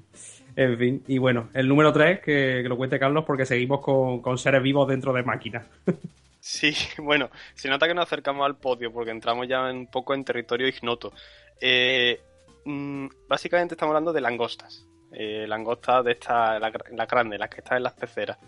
[0.55, 4.37] En fin, y bueno, el número 3, que, lo cuente Carlos, porque seguimos con, con
[4.37, 5.65] seres vivos dentro de máquinas.
[6.41, 10.25] Sí, bueno, se nota que nos acercamos al podio porque entramos ya un poco en
[10.25, 11.13] territorio ignoto.
[11.61, 12.19] Eh,
[12.65, 14.83] mm, básicamente estamos hablando de langostas.
[15.13, 18.39] Eh, langostas de estas, las la grandes, las que están en las peceras.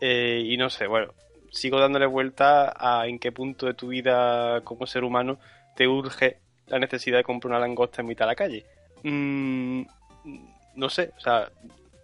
[0.00, 1.12] Eh, y no sé, bueno,
[1.50, 5.38] sigo dándole vuelta a en qué punto de tu vida como ser humano
[5.74, 6.38] te urge
[6.68, 8.64] la necesidad de comprar una langosta en mitad de la calle.
[9.02, 9.82] Mm,
[10.74, 11.50] no sé, o sea,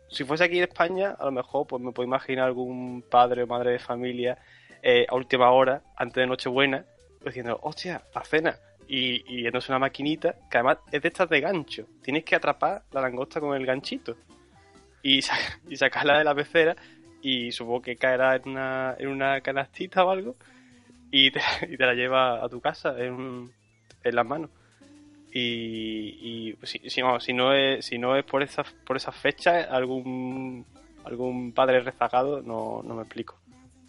[0.09, 3.47] si fuese aquí en España, a lo mejor pues me puedo imaginar algún padre o
[3.47, 4.39] madre de familia
[4.83, 6.85] eh, a última hora, antes de Nochebuena,
[7.25, 8.57] diciendo, hostia, la cena.
[8.89, 11.87] Y, y yéndose una maquinita, que además es de estas de gancho.
[12.03, 14.17] Tienes que atrapar la langosta con el ganchito.
[15.03, 15.21] Y,
[15.69, 16.75] y sacarla de la pecera
[17.23, 20.37] y supongo que caerá en una, en una canastita o algo
[21.11, 21.41] y te,
[21.79, 23.53] la lleva a tu casa en,
[24.03, 24.51] en las manos.
[25.33, 29.15] Y, y si, si, vamos, si no es, si no es por esas, por esas
[29.15, 30.67] fechas, algún,
[31.05, 33.39] algún padre rezagado, no, no me explico.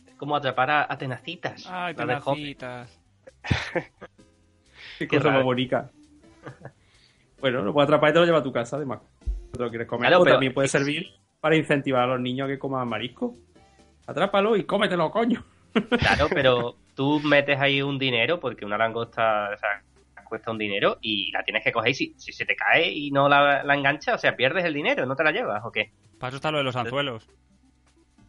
[0.07, 1.65] Es como atrapar a, a tenacitas.
[1.69, 2.99] Ay, tenacitas.
[4.99, 5.89] Qué cosa más bonita.
[7.39, 8.99] Bueno, lo puedes atrapar y te lo lleva a tu casa, además.
[9.25, 10.07] No te lo quieres comer.
[10.09, 11.07] Claro, pero- también puede servir
[11.39, 13.35] para incentivar a los niños a que coman marisco.
[14.05, 15.43] Atrápalo y cómetelo, coño.
[15.73, 19.81] Claro, pero tú metes ahí un dinero, porque una langosta o sea,
[20.31, 23.11] cuesta un dinero, y la tienes que coger y si, si se te cae y
[23.11, 25.91] no la, la enganchas, o sea, pierdes el dinero, ¿no te la llevas o qué?
[26.17, 27.27] Para eso está lo de los anzuelos.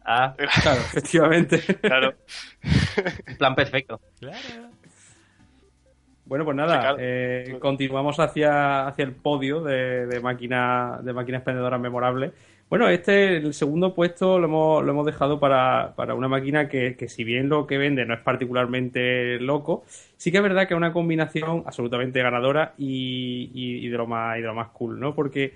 [0.03, 1.59] Ah, Claro, efectivamente.
[1.81, 2.13] Claro.
[3.37, 4.01] plan perfecto.
[4.19, 4.69] Claro.
[6.25, 11.79] Bueno, pues nada, eh, continuamos hacia, hacia el podio de, de máquinas de máquinas expendedoras
[11.79, 12.33] memorables.
[12.73, 16.95] Bueno, este, el segundo puesto lo hemos, lo hemos dejado para, para una máquina que,
[16.97, 19.83] que si bien lo que vende no es particularmente loco,
[20.17, 24.07] sí que es verdad que es una combinación absolutamente ganadora y, y- y de lo
[24.07, 25.13] más, y de lo más cool, ¿no?
[25.13, 25.53] Porque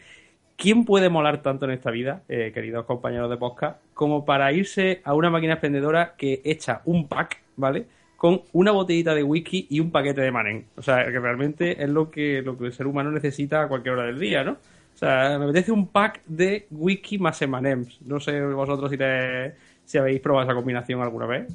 [0.57, 5.01] ¿quién puede molar tanto en esta vida, eh, queridos compañeros de podcast, como para irse
[5.03, 7.87] a una máquina expendedora que echa un pack, ¿vale?
[8.15, 10.65] Con una botellita de whisky y un paquete de manen.
[10.77, 13.95] O sea, que realmente es lo que, lo que el ser humano necesita a cualquier
[13.95, 14.57] hora del día, ¿no?
[14.97, 18.01] O sea, me apetece un pack de whisky más M&M's.
[18.01, 19.53] No sé vosotros si, te-
[19.85, 21.47] si habéis probado esa combinación alguna vez.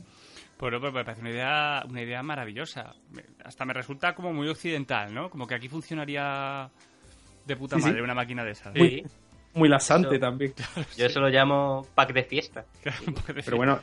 [0.61, 2.95] Bueno, pues me parece una idea, una idea maravillosa.
[3.45, 5.29] Hasta me resulta como muy occidental, ¿no?
[5.29, 6.71] Como que aquí funcionaría
[7.45, 7.89] de puta Sí, sí.
[7.89, 8.73] madre una máquina de esas.
[8.75, 9.03] Sí,
[9.55, 10.21] Muy lasante Eso.
[10.21, 10.55] también.
[10.97, 12.65] yo eso lo llamo pack de fiesta.
[13.45, 13.81] Pero bueno,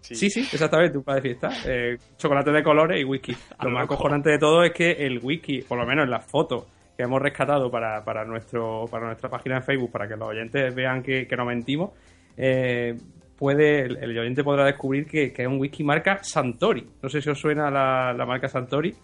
[0.00, 0.14] Sí.
[0.16, 1.50] Sí, sí, exactamente, un par de fiesta.
[1.64, 3.36] Eh, chocolate de colores y whisky.
[3.62, 6.64] Lo más acojonante de todo es que el whisky, por lo menos en las fotos
[6.96, 10.74] que hemos rescatado para, para, nuestro, para nuestra página de Facebook, para que los oyentes
[10.74, 11.90] vean que, que no mentimos,
[12.36, 12.96] eh,
[13.38, 16.86] puede, el, el oyente podrá descubrir que, que es un whisky marca Santori.
[17.02, 18.94] No sé si os suena la, la marca Santori.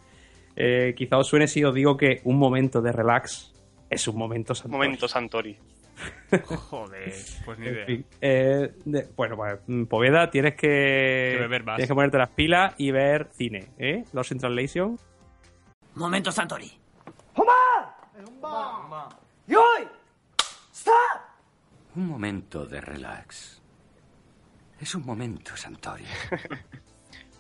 [0.57, 3.53] Eh, quizá os suene si os digo que un momento de relax
[3.89, 4.73] es un momento Santori.
[4.77, 5.57] Momento Santori.
[6.45, 7.13] Joder,
[7.45, 7.87] pues ni En idea.
[7.87, 11.77] fin, eh, de- bueno, pues, mm, Poveda, tienes que, Que beber más.
[11.77, 14.05] tienes que ponerte las pilas y ver cine, ¿eh?
[14.13, 14.97] Los in Translation.
[15.95, 16.71] Momento Santori.
[21.97, 23.61] Un momento de relax.
[24.81, 26.05] Es un momento, Santori.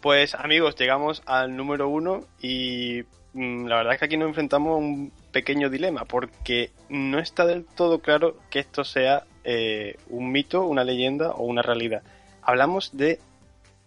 [0.00, 3.02] Pues amigos, llegamos al número uno y
[3.32, 7.44] mm, la verdad es que aquí nos enfrentamos a un pequeño dilema porque no está
[7.44, 12.02] del todo claro que esto sea eh, un mito, una leyenda o una realidad.
[12.42, 13.18] Hablamos de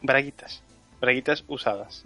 [0.02, 0.64] braguitas,
[1.00, 2.04] braguitas usadas.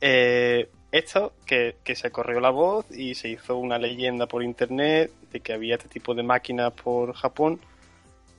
[0.00, 5.10] Eh, esto que, que se corrió la voz y se hizo una leyenda por internet
[5.32, 7.60] de que había este tipo de máquinas por Japón.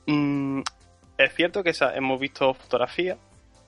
[0.07, 0.61] Mm,
[1.17, 3.17] es cierto que esa- hemos visto fotografías,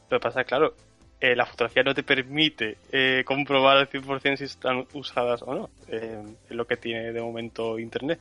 [0.10, 0.74] lo que pasa es claro,
[1.20, 5.70] eh, la fotografía no te permite eh, comprobar al 100% si están usadas o no.
[5.88, 8.20] Eh, es lo que tiene de momento internet.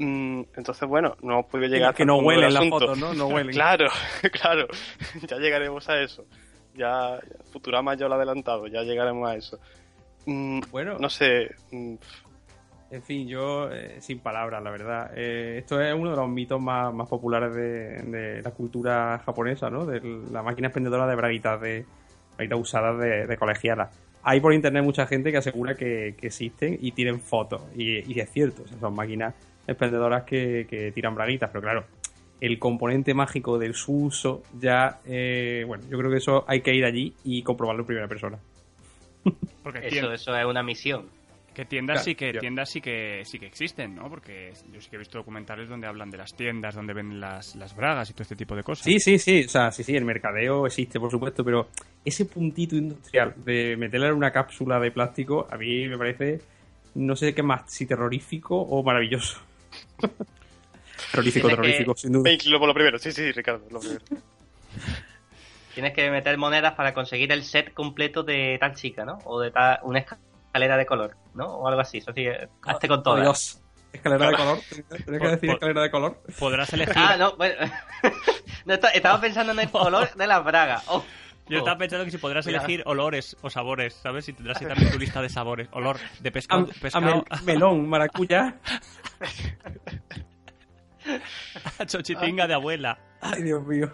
[0.00, 3.14] Mm, entonces, bueno, no hemos podido llegar que hasta no huelen las fotos, ¿no?
[3.14, 3.52] No huelen.
[3.54, 3.86] Claro,
[4.32, 4.66] claro.
[5.28, 6.24] ya llegaremos a eso.
[6.74, 7.20] Ya
[7.52, 9.60] Futurama ya lo ha adelantado, ya llegaremos a eso.
[10.26, 10.96] Mm, Bueno.
[10.98, 11.50] no sé.
[11.70, 11.94] mm,
[12.90, 15.10] En fin, yo eh, sin palabras, la verdad.
[15.16, 19.68] Eh, esto es uno de los mitos más, más populares de, de la cultura japonesa,
[19.68, 19.84] ¿no?
[19.84, 20.00] De
[20.30, 21.84] la máquina expendedora de braguitas, de
[22.36, 23.90] braguitas usadas de, de colegialas.
[24.22, 27.62] Hay por internet mucha gente que asegura que, que existen y tienen fotos.
[27.74, 29.34] Y, y es cierto, o sea, son máquinas
[29.66, 31.84] expendedoras que, que tiran braguitas, pero claro,
[32.40, 36.74] el componente mágico del su uso ya, eh, bueno, yo creo que eso hay que
[36.74, 38.38] ir allí y comprobarlo en primera persona.
[39.64, 41.08] Porque Eso, tiendas, eso es una misión.
[41.54, 44.08] que tiendas Claro, sí que yo- tiendas sí que sí que existen, ¿no?
[44.10, 47.54] Porque yo sí que he visto documentales donde hablan de las tiendas, donde venden las,
[47.56, 48.84] las bragas y todo este tipo de cosas.
[48.84, 51.68] Sí, sí, sí, o sea, sí, sí, el mercadeo existe, por supuesto, pero
[52.04, 56.40] ese puntito industrial de meterla en una cápsula de plástico, a mí me parece,
[56.96, 59.40] no sé qué más, si terrorífico o maravilloso.
[61.12, 62.30] terrorífico, que- terrorífico, sin duda.
[62.32, 62.98] inclino por lo primero.
[62.98, 64.04] Sí, sí, Ricardo, lo primero.
[65.74, 69.18] Tienes que meter monedas para conseguir el set completo de tal chica, ¿no?
[69.24, 71.46] O de tal, una escalera de color, ¿no?
[71.46, 71.98] O algo así.
[71.98, 73.22] Eso sí, eh, hazte con Oh, todas.
[73.22, 73.60] Dios.
[73.92, 74.58] Escalera de color,
[75.04, 76.22] tienes que decir por- escalera de color.
[76.38, 76.94] Podrás elegir.
[76.96, 77.54] Ah, no, bueno.
[78.66, 80.84] No, esta- estaba pensando en el color de las bragas.
[80.86, 81.04] Oh,
[81.48, 81.58] Yo oh.
[81.60, 84.24] estaba pensando que si podrás elegir olores o sabores, ¿sabes?
[84.24, 85.68] Si tendrás ahí también tu lista de sabores.
[85.72, 86.62] Olor de pescado.
[86.62, 88.56] Am- pescado amel- melón, maracuyá.
[91.86, 92.98] chochitinga de abuela.
[93.20, 93.92] Ay, Dios mío.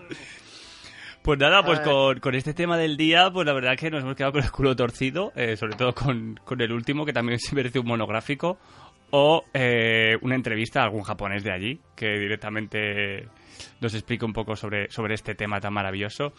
[1.31, 4.17] Pues nada, pues con, con este tema del día, pues la verdad que nos hemos
[4.17, 7.55] quedado con el culo torcido, eh, sobre todo con, con el último, que también se
[7.55, 8.59] merece un monográfico,
[9.11, 13.29] o eh, una entrevista a algún japonés de allí, que directamente
[13.81, 16.33] nos explique un poco sobre, sobre este tema tan maravilloso.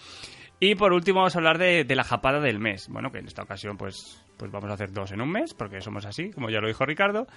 [0.59, 2.89] Y por último vamos a hablar de, de la japada del mes.
[2.89, 5.79] Bueno, que en esta ocasión pues, pues vamos a hacer dos en un mes, porque
[5.79, 7.27] somos así, como ya lo dijo Ricardo.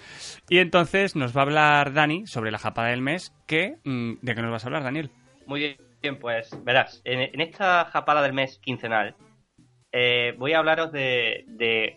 [0.48, 3.76] Y entonces nos va a hablar Dani sobre la japada del mes, que...
[3.84, 5.12] mm, ¿De qué nos vas a hablar, Daniel?
[5.46, 9.16] Muy bien, bien, pues verás, en, esta japada del mes quincenal
[9.90, 11.96] eh, voy a hablaros de, de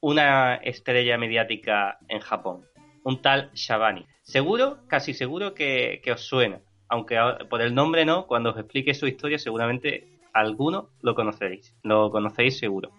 [0.00, 2.64] una estrella mediática en Japón,
[3.04, 4.06] un tal Shabani.
[4.22, 7.16] Seguro, casi seguro que, os suena, aunque
[7.48, 12.58] por el nombre no, cuando os explique su historia seguramente alguno lo conoceréis, lo conocéis
[12.58, 12.90] seguro.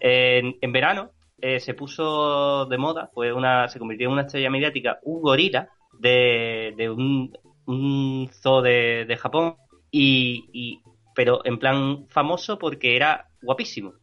[0.00, 4.98] En, verano eh, se puso de moda, fue una, se convirtió en una estrella mediática,
[5.04, 5.68] un gorila
[6.00, 9.54] de, un, zoo de Japón,
[9.92, 10.82] y, y-
[11.14, 13.94] pero en plan famoso porque era guapísimo.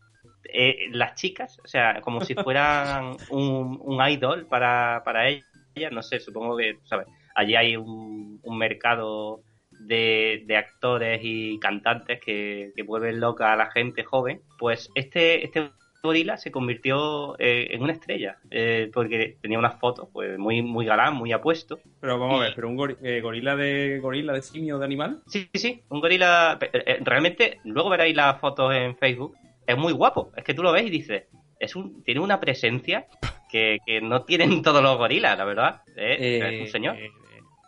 [0.53, 6.03] Eh, las chicas, o sea, como si fueran un, un idol para, para ellas, no
[6.03, 7.07] sé, supongo que, ¿sabes?
[7.35, 13.57] Allí hay un, un mercado de, de actores y cantantes que, que vuelven loca a
[13.57, 15.71] la gente joven, pues este, este
[16.01, 20.85] gorila se convirtió eh, en una estrella, eh, porque tenía unas fotos pues muy, muy
[20.85, 24.41] galán, muy apuesto, Pero vamos a ver, pero un gori- eh, gorila de gorila de
[24.41, 25.21] simio de animal.
[25.27, 26.57] Sí, sí, sí, un gorila.
[26.61, 29.35] eh, eh, Realmente, luego veréis las fotos en Facebook.
[29.67, 30.31] Es muy guapo.
[30.35, 31.23] Es que tú lo ves y dices,
[31.59, 33.05] es un, tiene una presencia
[33.51, 35.81] que, que no tienen todos los gorilas, la verdad.
[35.95, 36.95] Eh, Eh, es un señor.
[36.95, 37.11] eh,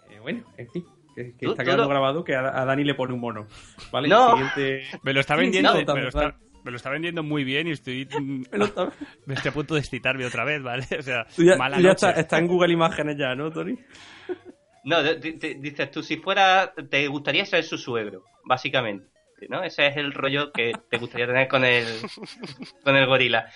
[0.09, 0.85] eh, bueno, en fin.
[1.13, 3.45] Que, está quedando lo- grabado que a, a Dani le pone un mono.
[3.91, 4.07] ¿Vale?
[4.07, 4.31] No.
[4.31, 4.83] Siguiente.
[5.03, 6.35] Me lo está vendiendo, no, me, lo también, está, vale.
[6.63, 8.07] Me lo está vendiendo muy bien y estoy,
[8.51, 8.91] Me lo está-
[9.25, 10.85] me estoy a punto de excitarme otra vez, ¿vale?
[10.99, 12.07] O sea, Tú ya, mala ya noche.
[12.07, 13.77] está, está en Google Imágenes ya, ¿no, Tony?
[14.83, 19.07] No, di- di- dices tú, si fuera, te gustaría ser su suegro, básicamente.
[19.49, 19.63] ¿no?
[19.63, 21.85] Ese es el rollo que te gustaría tener con el,
[22.83, 23.47] con el gorila.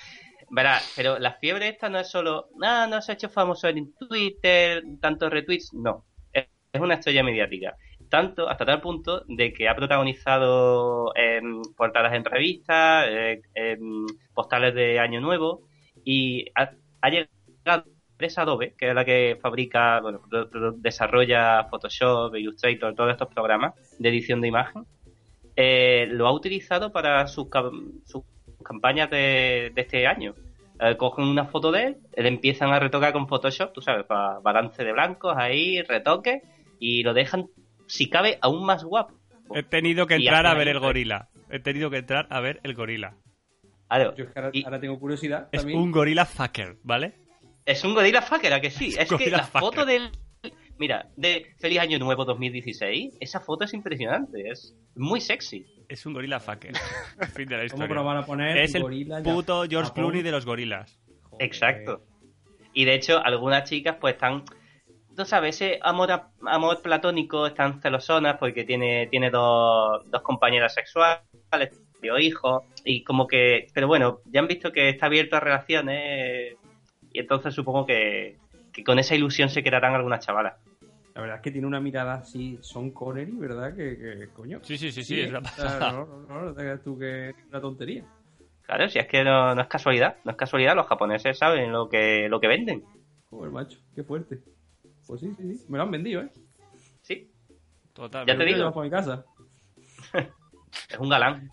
[0.50, 3.94] Verás, pero la fiebre esta no es solo, ah, no se ha hecho famoso en
[3.96, 6.06] Twitter, tantos retweets, no.
[6.32, 7.76] Es es una estrella mediática.
[8.16, 14.74] Tanto, hasta tal punto de que ha protagonizado em, portadas en revistas, eh, em, postales
[14.74, 15.50] de Año Nuevo
[16.04, 17.30] y ha, llegado
[17.66, 20.22] a la empresa Adobe, que es la que fabrica, bueno,
[20.78, 24.84] desarrolla Photoshop, Illustrator, todos estos programas de edición de imagen.
[25.56, 28.24] eh, lo ha utilizado para sus, cam- sus
[28.64, 30.36] campañas de, este año.
[30.80, 34.06] Eh, cogen una foto de él, le empiezan a retocar con Photoshop, tú sabes,
[34.44, 36.42] balance de blancos ahí, retoque,
[36.80, 37.48] y lo dejan,
[37.88, 39.14] si cabe, aún más guapo.
[39.54, 41.30] He tenido que entrar a ver el gorila.
[41.50, 43.16] He tenido que entrar a ver el gorila.
[43.88, 45.80] Claro, Yo es que ahora, y ahora tengo curiosidad Es también.
[45.80, 47.14] un gorila fucker, ¿vale?
[47.66, 48.94] es un gorila fucker, ¿a que sí?
[48.98, 49.60] Es que la fucker.
[49.62, 50.10] foto del...
[50.78, 55.66] Mira, de Feliz Año Nuevo 2016, esa foto es impresionante, es muy sexy.
[55.88, 56.74] Es un gorila fucker.
[57.34, 57.96] fin de la ¿Cómo historia.
[57.96, 58.58] lo van a poner?
[58.58, 59.92] Es el gorila, puto ya- George?
[59.94, 61.00] Clooney de los gorilas.
[61.24, 61.46] Joder.
[61.46, 62.04] Exacto.
[62.74, 64.44] Y de hecho, algunas chicas pues están,
[65.16, 70.74] tú sabes, ese amor, a- amor platónico, están celosonas porque tiene, tiene dos, dos compañeras
[70.74, 71.22] sexuales,
[72.02, 76.56] dio hijos, y como que, pero bueno, ya han visto que está abierto a relaciones,
[77.12, 78.38] y entonces supongo que,
[78.74, 80.56] que con esa ilusión se quedarán algunas chavalas.
[81.16, 83.74] La verdad es que tiene una mirada así, Son Connery, ¿verdad?
[83.74, 84.60] Que, que, coño.
[84.64, 85.92] Sí, sí, sí, sí, es la o pasada.
[85.94, 88.04] No, no, no, no te creas tú que es una tontería.
[88.66, 91.88] Claro, si es que no, no es casualidad, no es casualidad, los japoneses saben lo
[91.88, 92.84] que, lo que venden.
[93.30, 94.40] Joder, macho, qué fuerte.
[95.08, 95.66] Pues sí, sí, sí.
[95.70, 96.30] Me lo han vendido, ¿eh?
[97.02, 97.32] Sí,
[97.94, 98.26] Total.
[98.26, 98.72] Ya te digo.
[98.74, 99.24] para mi casa.
[100.90, 101.50] es un galán.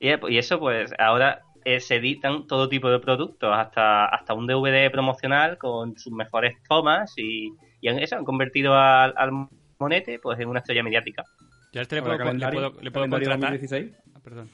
[0.00, 4.46] Y, y eso, pues, ahora eh, se editan todo tipo de productos, hasta, hasta un
[4.46, 9.30] DVD promocional con sus mejores tomas y, y en eso han convertido al, al
[9.78, 11.24] monete pues en una estrella mediática.
[11.72, 13.52] Ya este le puedo, le calendario- puedo, le puedo calendario contratar.
[13.60, 13.92] 2016.
[14.14, 14.50] Ah, perdón.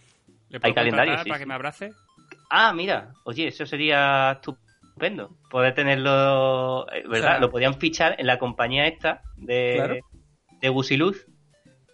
[0.50, 1.42] ¿Le puedo calendario, contratar sí, para sí.
[1.42, 1.92] que me abrace?
[2.50, 4.69] Ah, mira, oye, eso sería estupendo.
[5.50, 7.40] Poder tenerlo, eh, ¿verdad?
[7.40, 9.96] Lo podían fichar en la compañía esta de, Claro.
[10.60, 11.26] de Gusiluz,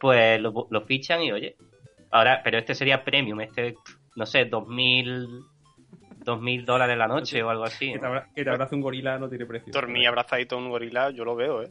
[0.01, 1.57] pues lo, lo fichan y oye.
[2.11, 3.77] Ahora, pero este sería premium, este,
[4.15, 5.27] no sé, dos mil,
[6.25, 7.93] dos mil dólares la noche o algo así.
[7.93, 9.73] Que te, abra- que te abrace un gorila no tiene precio.
[9.73, 11.71] Dormir abrazadito a un gorila, yo lo veo, ¿eh?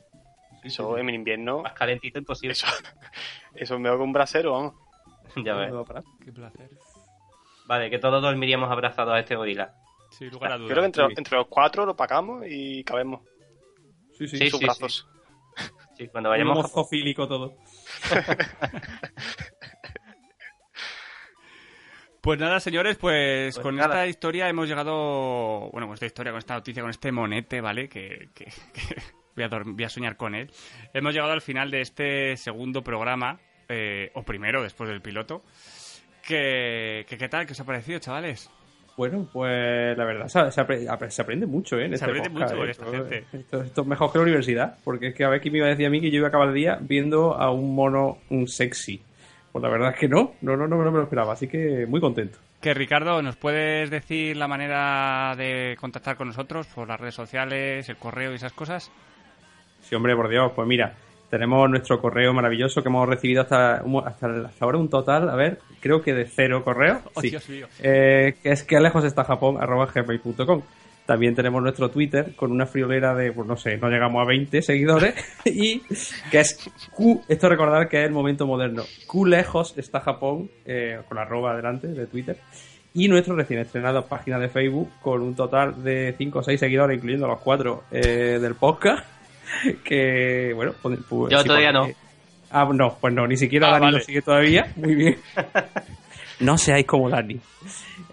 [0.62, 2.54] Sí, Eso sí, en invierno, Más calentito imposible.
[2.54, 2.66] eso,
[3.56, 4.74] eso me hago con un brasero, vamos.
[5.44, 5.72] ya ves.
[6.24, 6.70] Qué placer.
[7.68, 9.74] Vale, que todos dormiríamos abrazados a este gorila.
[10.18, 10.86] Sin lugar a Yo creo que dudas.
[10.88, 11.13] entre, sí.
[11.18, 13.22] entre los cuatro lo pagamos y cabemos.
[14.18, 14.38] Sí, sí.
[14.38, 15.07] Sí, sus sí, brazos.
[15.97, 17.55] Sí, cuando vayamos homofofílico todo.
[22.22, 23.88] Pues nada, señores, pues, Pues con nada.
[23.88, 25.70] esta historia hemos llegado.
[25.72, 27.88] Bueno, con esta historia, con esta noticia, con este monete, ¿vale?
[27.88, 28.95] Que, que- que
[29.36, 30.49] voy, a dorm- voy a soñar con él.
[30.93, 33.39] Hemos llegado al final de este segundo programa,
[33.70, 35.43] eh, o primero, después del piloto.
[36.24, 37.45] Que, que, ¿Qué tal?
[37.45, 38.49] ¿Qué os ha parecido, chavales?
[38.98, 41.86] Bueno, pues la verdad, se, se se aprende mucho, ¿eh?
[41.86, 42.72] En Se este aprende podcast, mucho con ¿eh?
[42.72, 43.38] esta Esto- gente.
[43.38, 45.68] Esto, esto es mejor que la universidad, porque es que a ver quién me iba
[45.68, 48.20] a decir a mí que yo iba a acabar el día viendo a un mono,
[48.30, 49.02] un sexy.
[49.52, 51.86] Pues la verdad es que no, no, no, no, no me lo esperaba, así que
[51.88, 52.38] muy contento.
[52.62, 57.88] Que Ricardo, ¿nos puedes decir la manera de contactar con nosotros por las redes sociales,
[57.89, 58.91] el correo y esas cosas?
[59.82, 60.93] Sí, hombre, por Dios, pues mira,
[61.30, 65.60] tenemos nuestro correo maravilloso que hemos recibido hasta, hasta, hasta ahora un total, a ver,
[65.80, 67.00] creo que de cero correos.
[67.14, 67.30] Oh, sí.
[67.30, 67.68] Dios mío.
[67.82, 70.62] Eh, que es que lejos está Japón, arroba gmail.com.
[71.06, 74.62] También tenemos nuestro Twitter con una friolera de, pues no sé, no llegamos a 20
[74.62, 75.14] seguidores.
[75.46, 75.82] y
[76.32, 76.58] que es
[76.92, 78.84] Q, esto recordar que es el momento moderno.
[79.06, 82.38] Q lejos está Japón, eh, con arroba adelante de Twitter.
[82.96, 86.96] Y nuestro recién estrenado página de Facebook con un total de 5 o 6 seguidores,
[86.96, 89.14] incluyendo los 4 del podcast.
[89.84, 91.97] Que, bueno, pues, pues, Yo sí, todavía porque- no.
[92.51, 93.97] Ah, no, pues no, ni siquiera Ah, Dani vale.
[93.99, 94.72] lo sigue todavía.
[94.76, 95.18] Muy bien.
[96.39, 97.39] no seáis como Dani.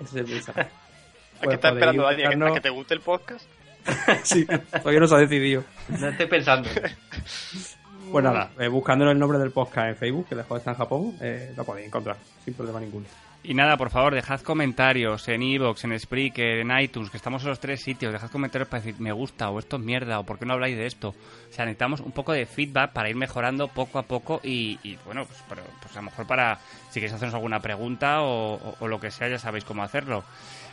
[0.01, 0.61] Ese es el mensaje.
[0.61, 2.15] ¿A qué estás esperando, Dani?
[2.15, 3.47] ¿A que, a buscarnos- que te guste el podcast?
[4.23, 5.65] sí, todavía no se ha decidido.
[5.89, 6.69] No estoy pensando.
[8.13, 8.69] Pues nada, eh,
[9.11, 12.17] el nombre del podcast en Facebook, que dejó está en Japón, eh, lo podéis encontrar,
[12.45, 13.07] sin problema ninguno.
[13.45, 17.49] Y nada, por favor, dejad comentarios en Evox, en Spreaker, en iTunes, que estamos en
[17.49, 18.13] los tres sitios.
[18.13, 20.77] Dejad comentarios para decir me gusta o esto es mierda o por qué no habláis
[20.77, 21.09] de esto.
[21.09, 24.97] O sea, necesitamos un poco de feedback para ir mejorando poco a poco y, y,
[25.05, 26.61] bueno, pues, pero, pues a lo mejor para
[26.91, 30.23] si queréis hacernos alguna pregunta o, o- o lo que sea, ya sabéis cómo hacerlo.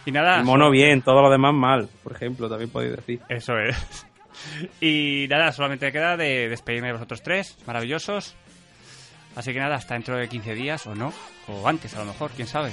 [0.05, 3.19] Y nada, El mono bien, todo lo demás mal, por ejemplo, también podéis decir.
[3.29, 4.05] eso es.
[4.81, 8.35] Y nada, solamente queda de despedirme de vosotros tres, maravillosos.
[9.35, 11.13] Así que nada, hasta dentro de 15 días o no,
[11.47, 12.71] o antes a lo mejor, quién sabe.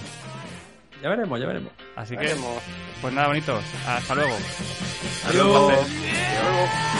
[1.02, 1.72] Ya veremos, ya veremos.
[1.94, 2.62] Así que, Veremos.
[3.02, 4.34] pues nada, bonitos, hasta luego.
[5.28, 5.72] Adiós.
[5.72, 6.95] Hasta luego.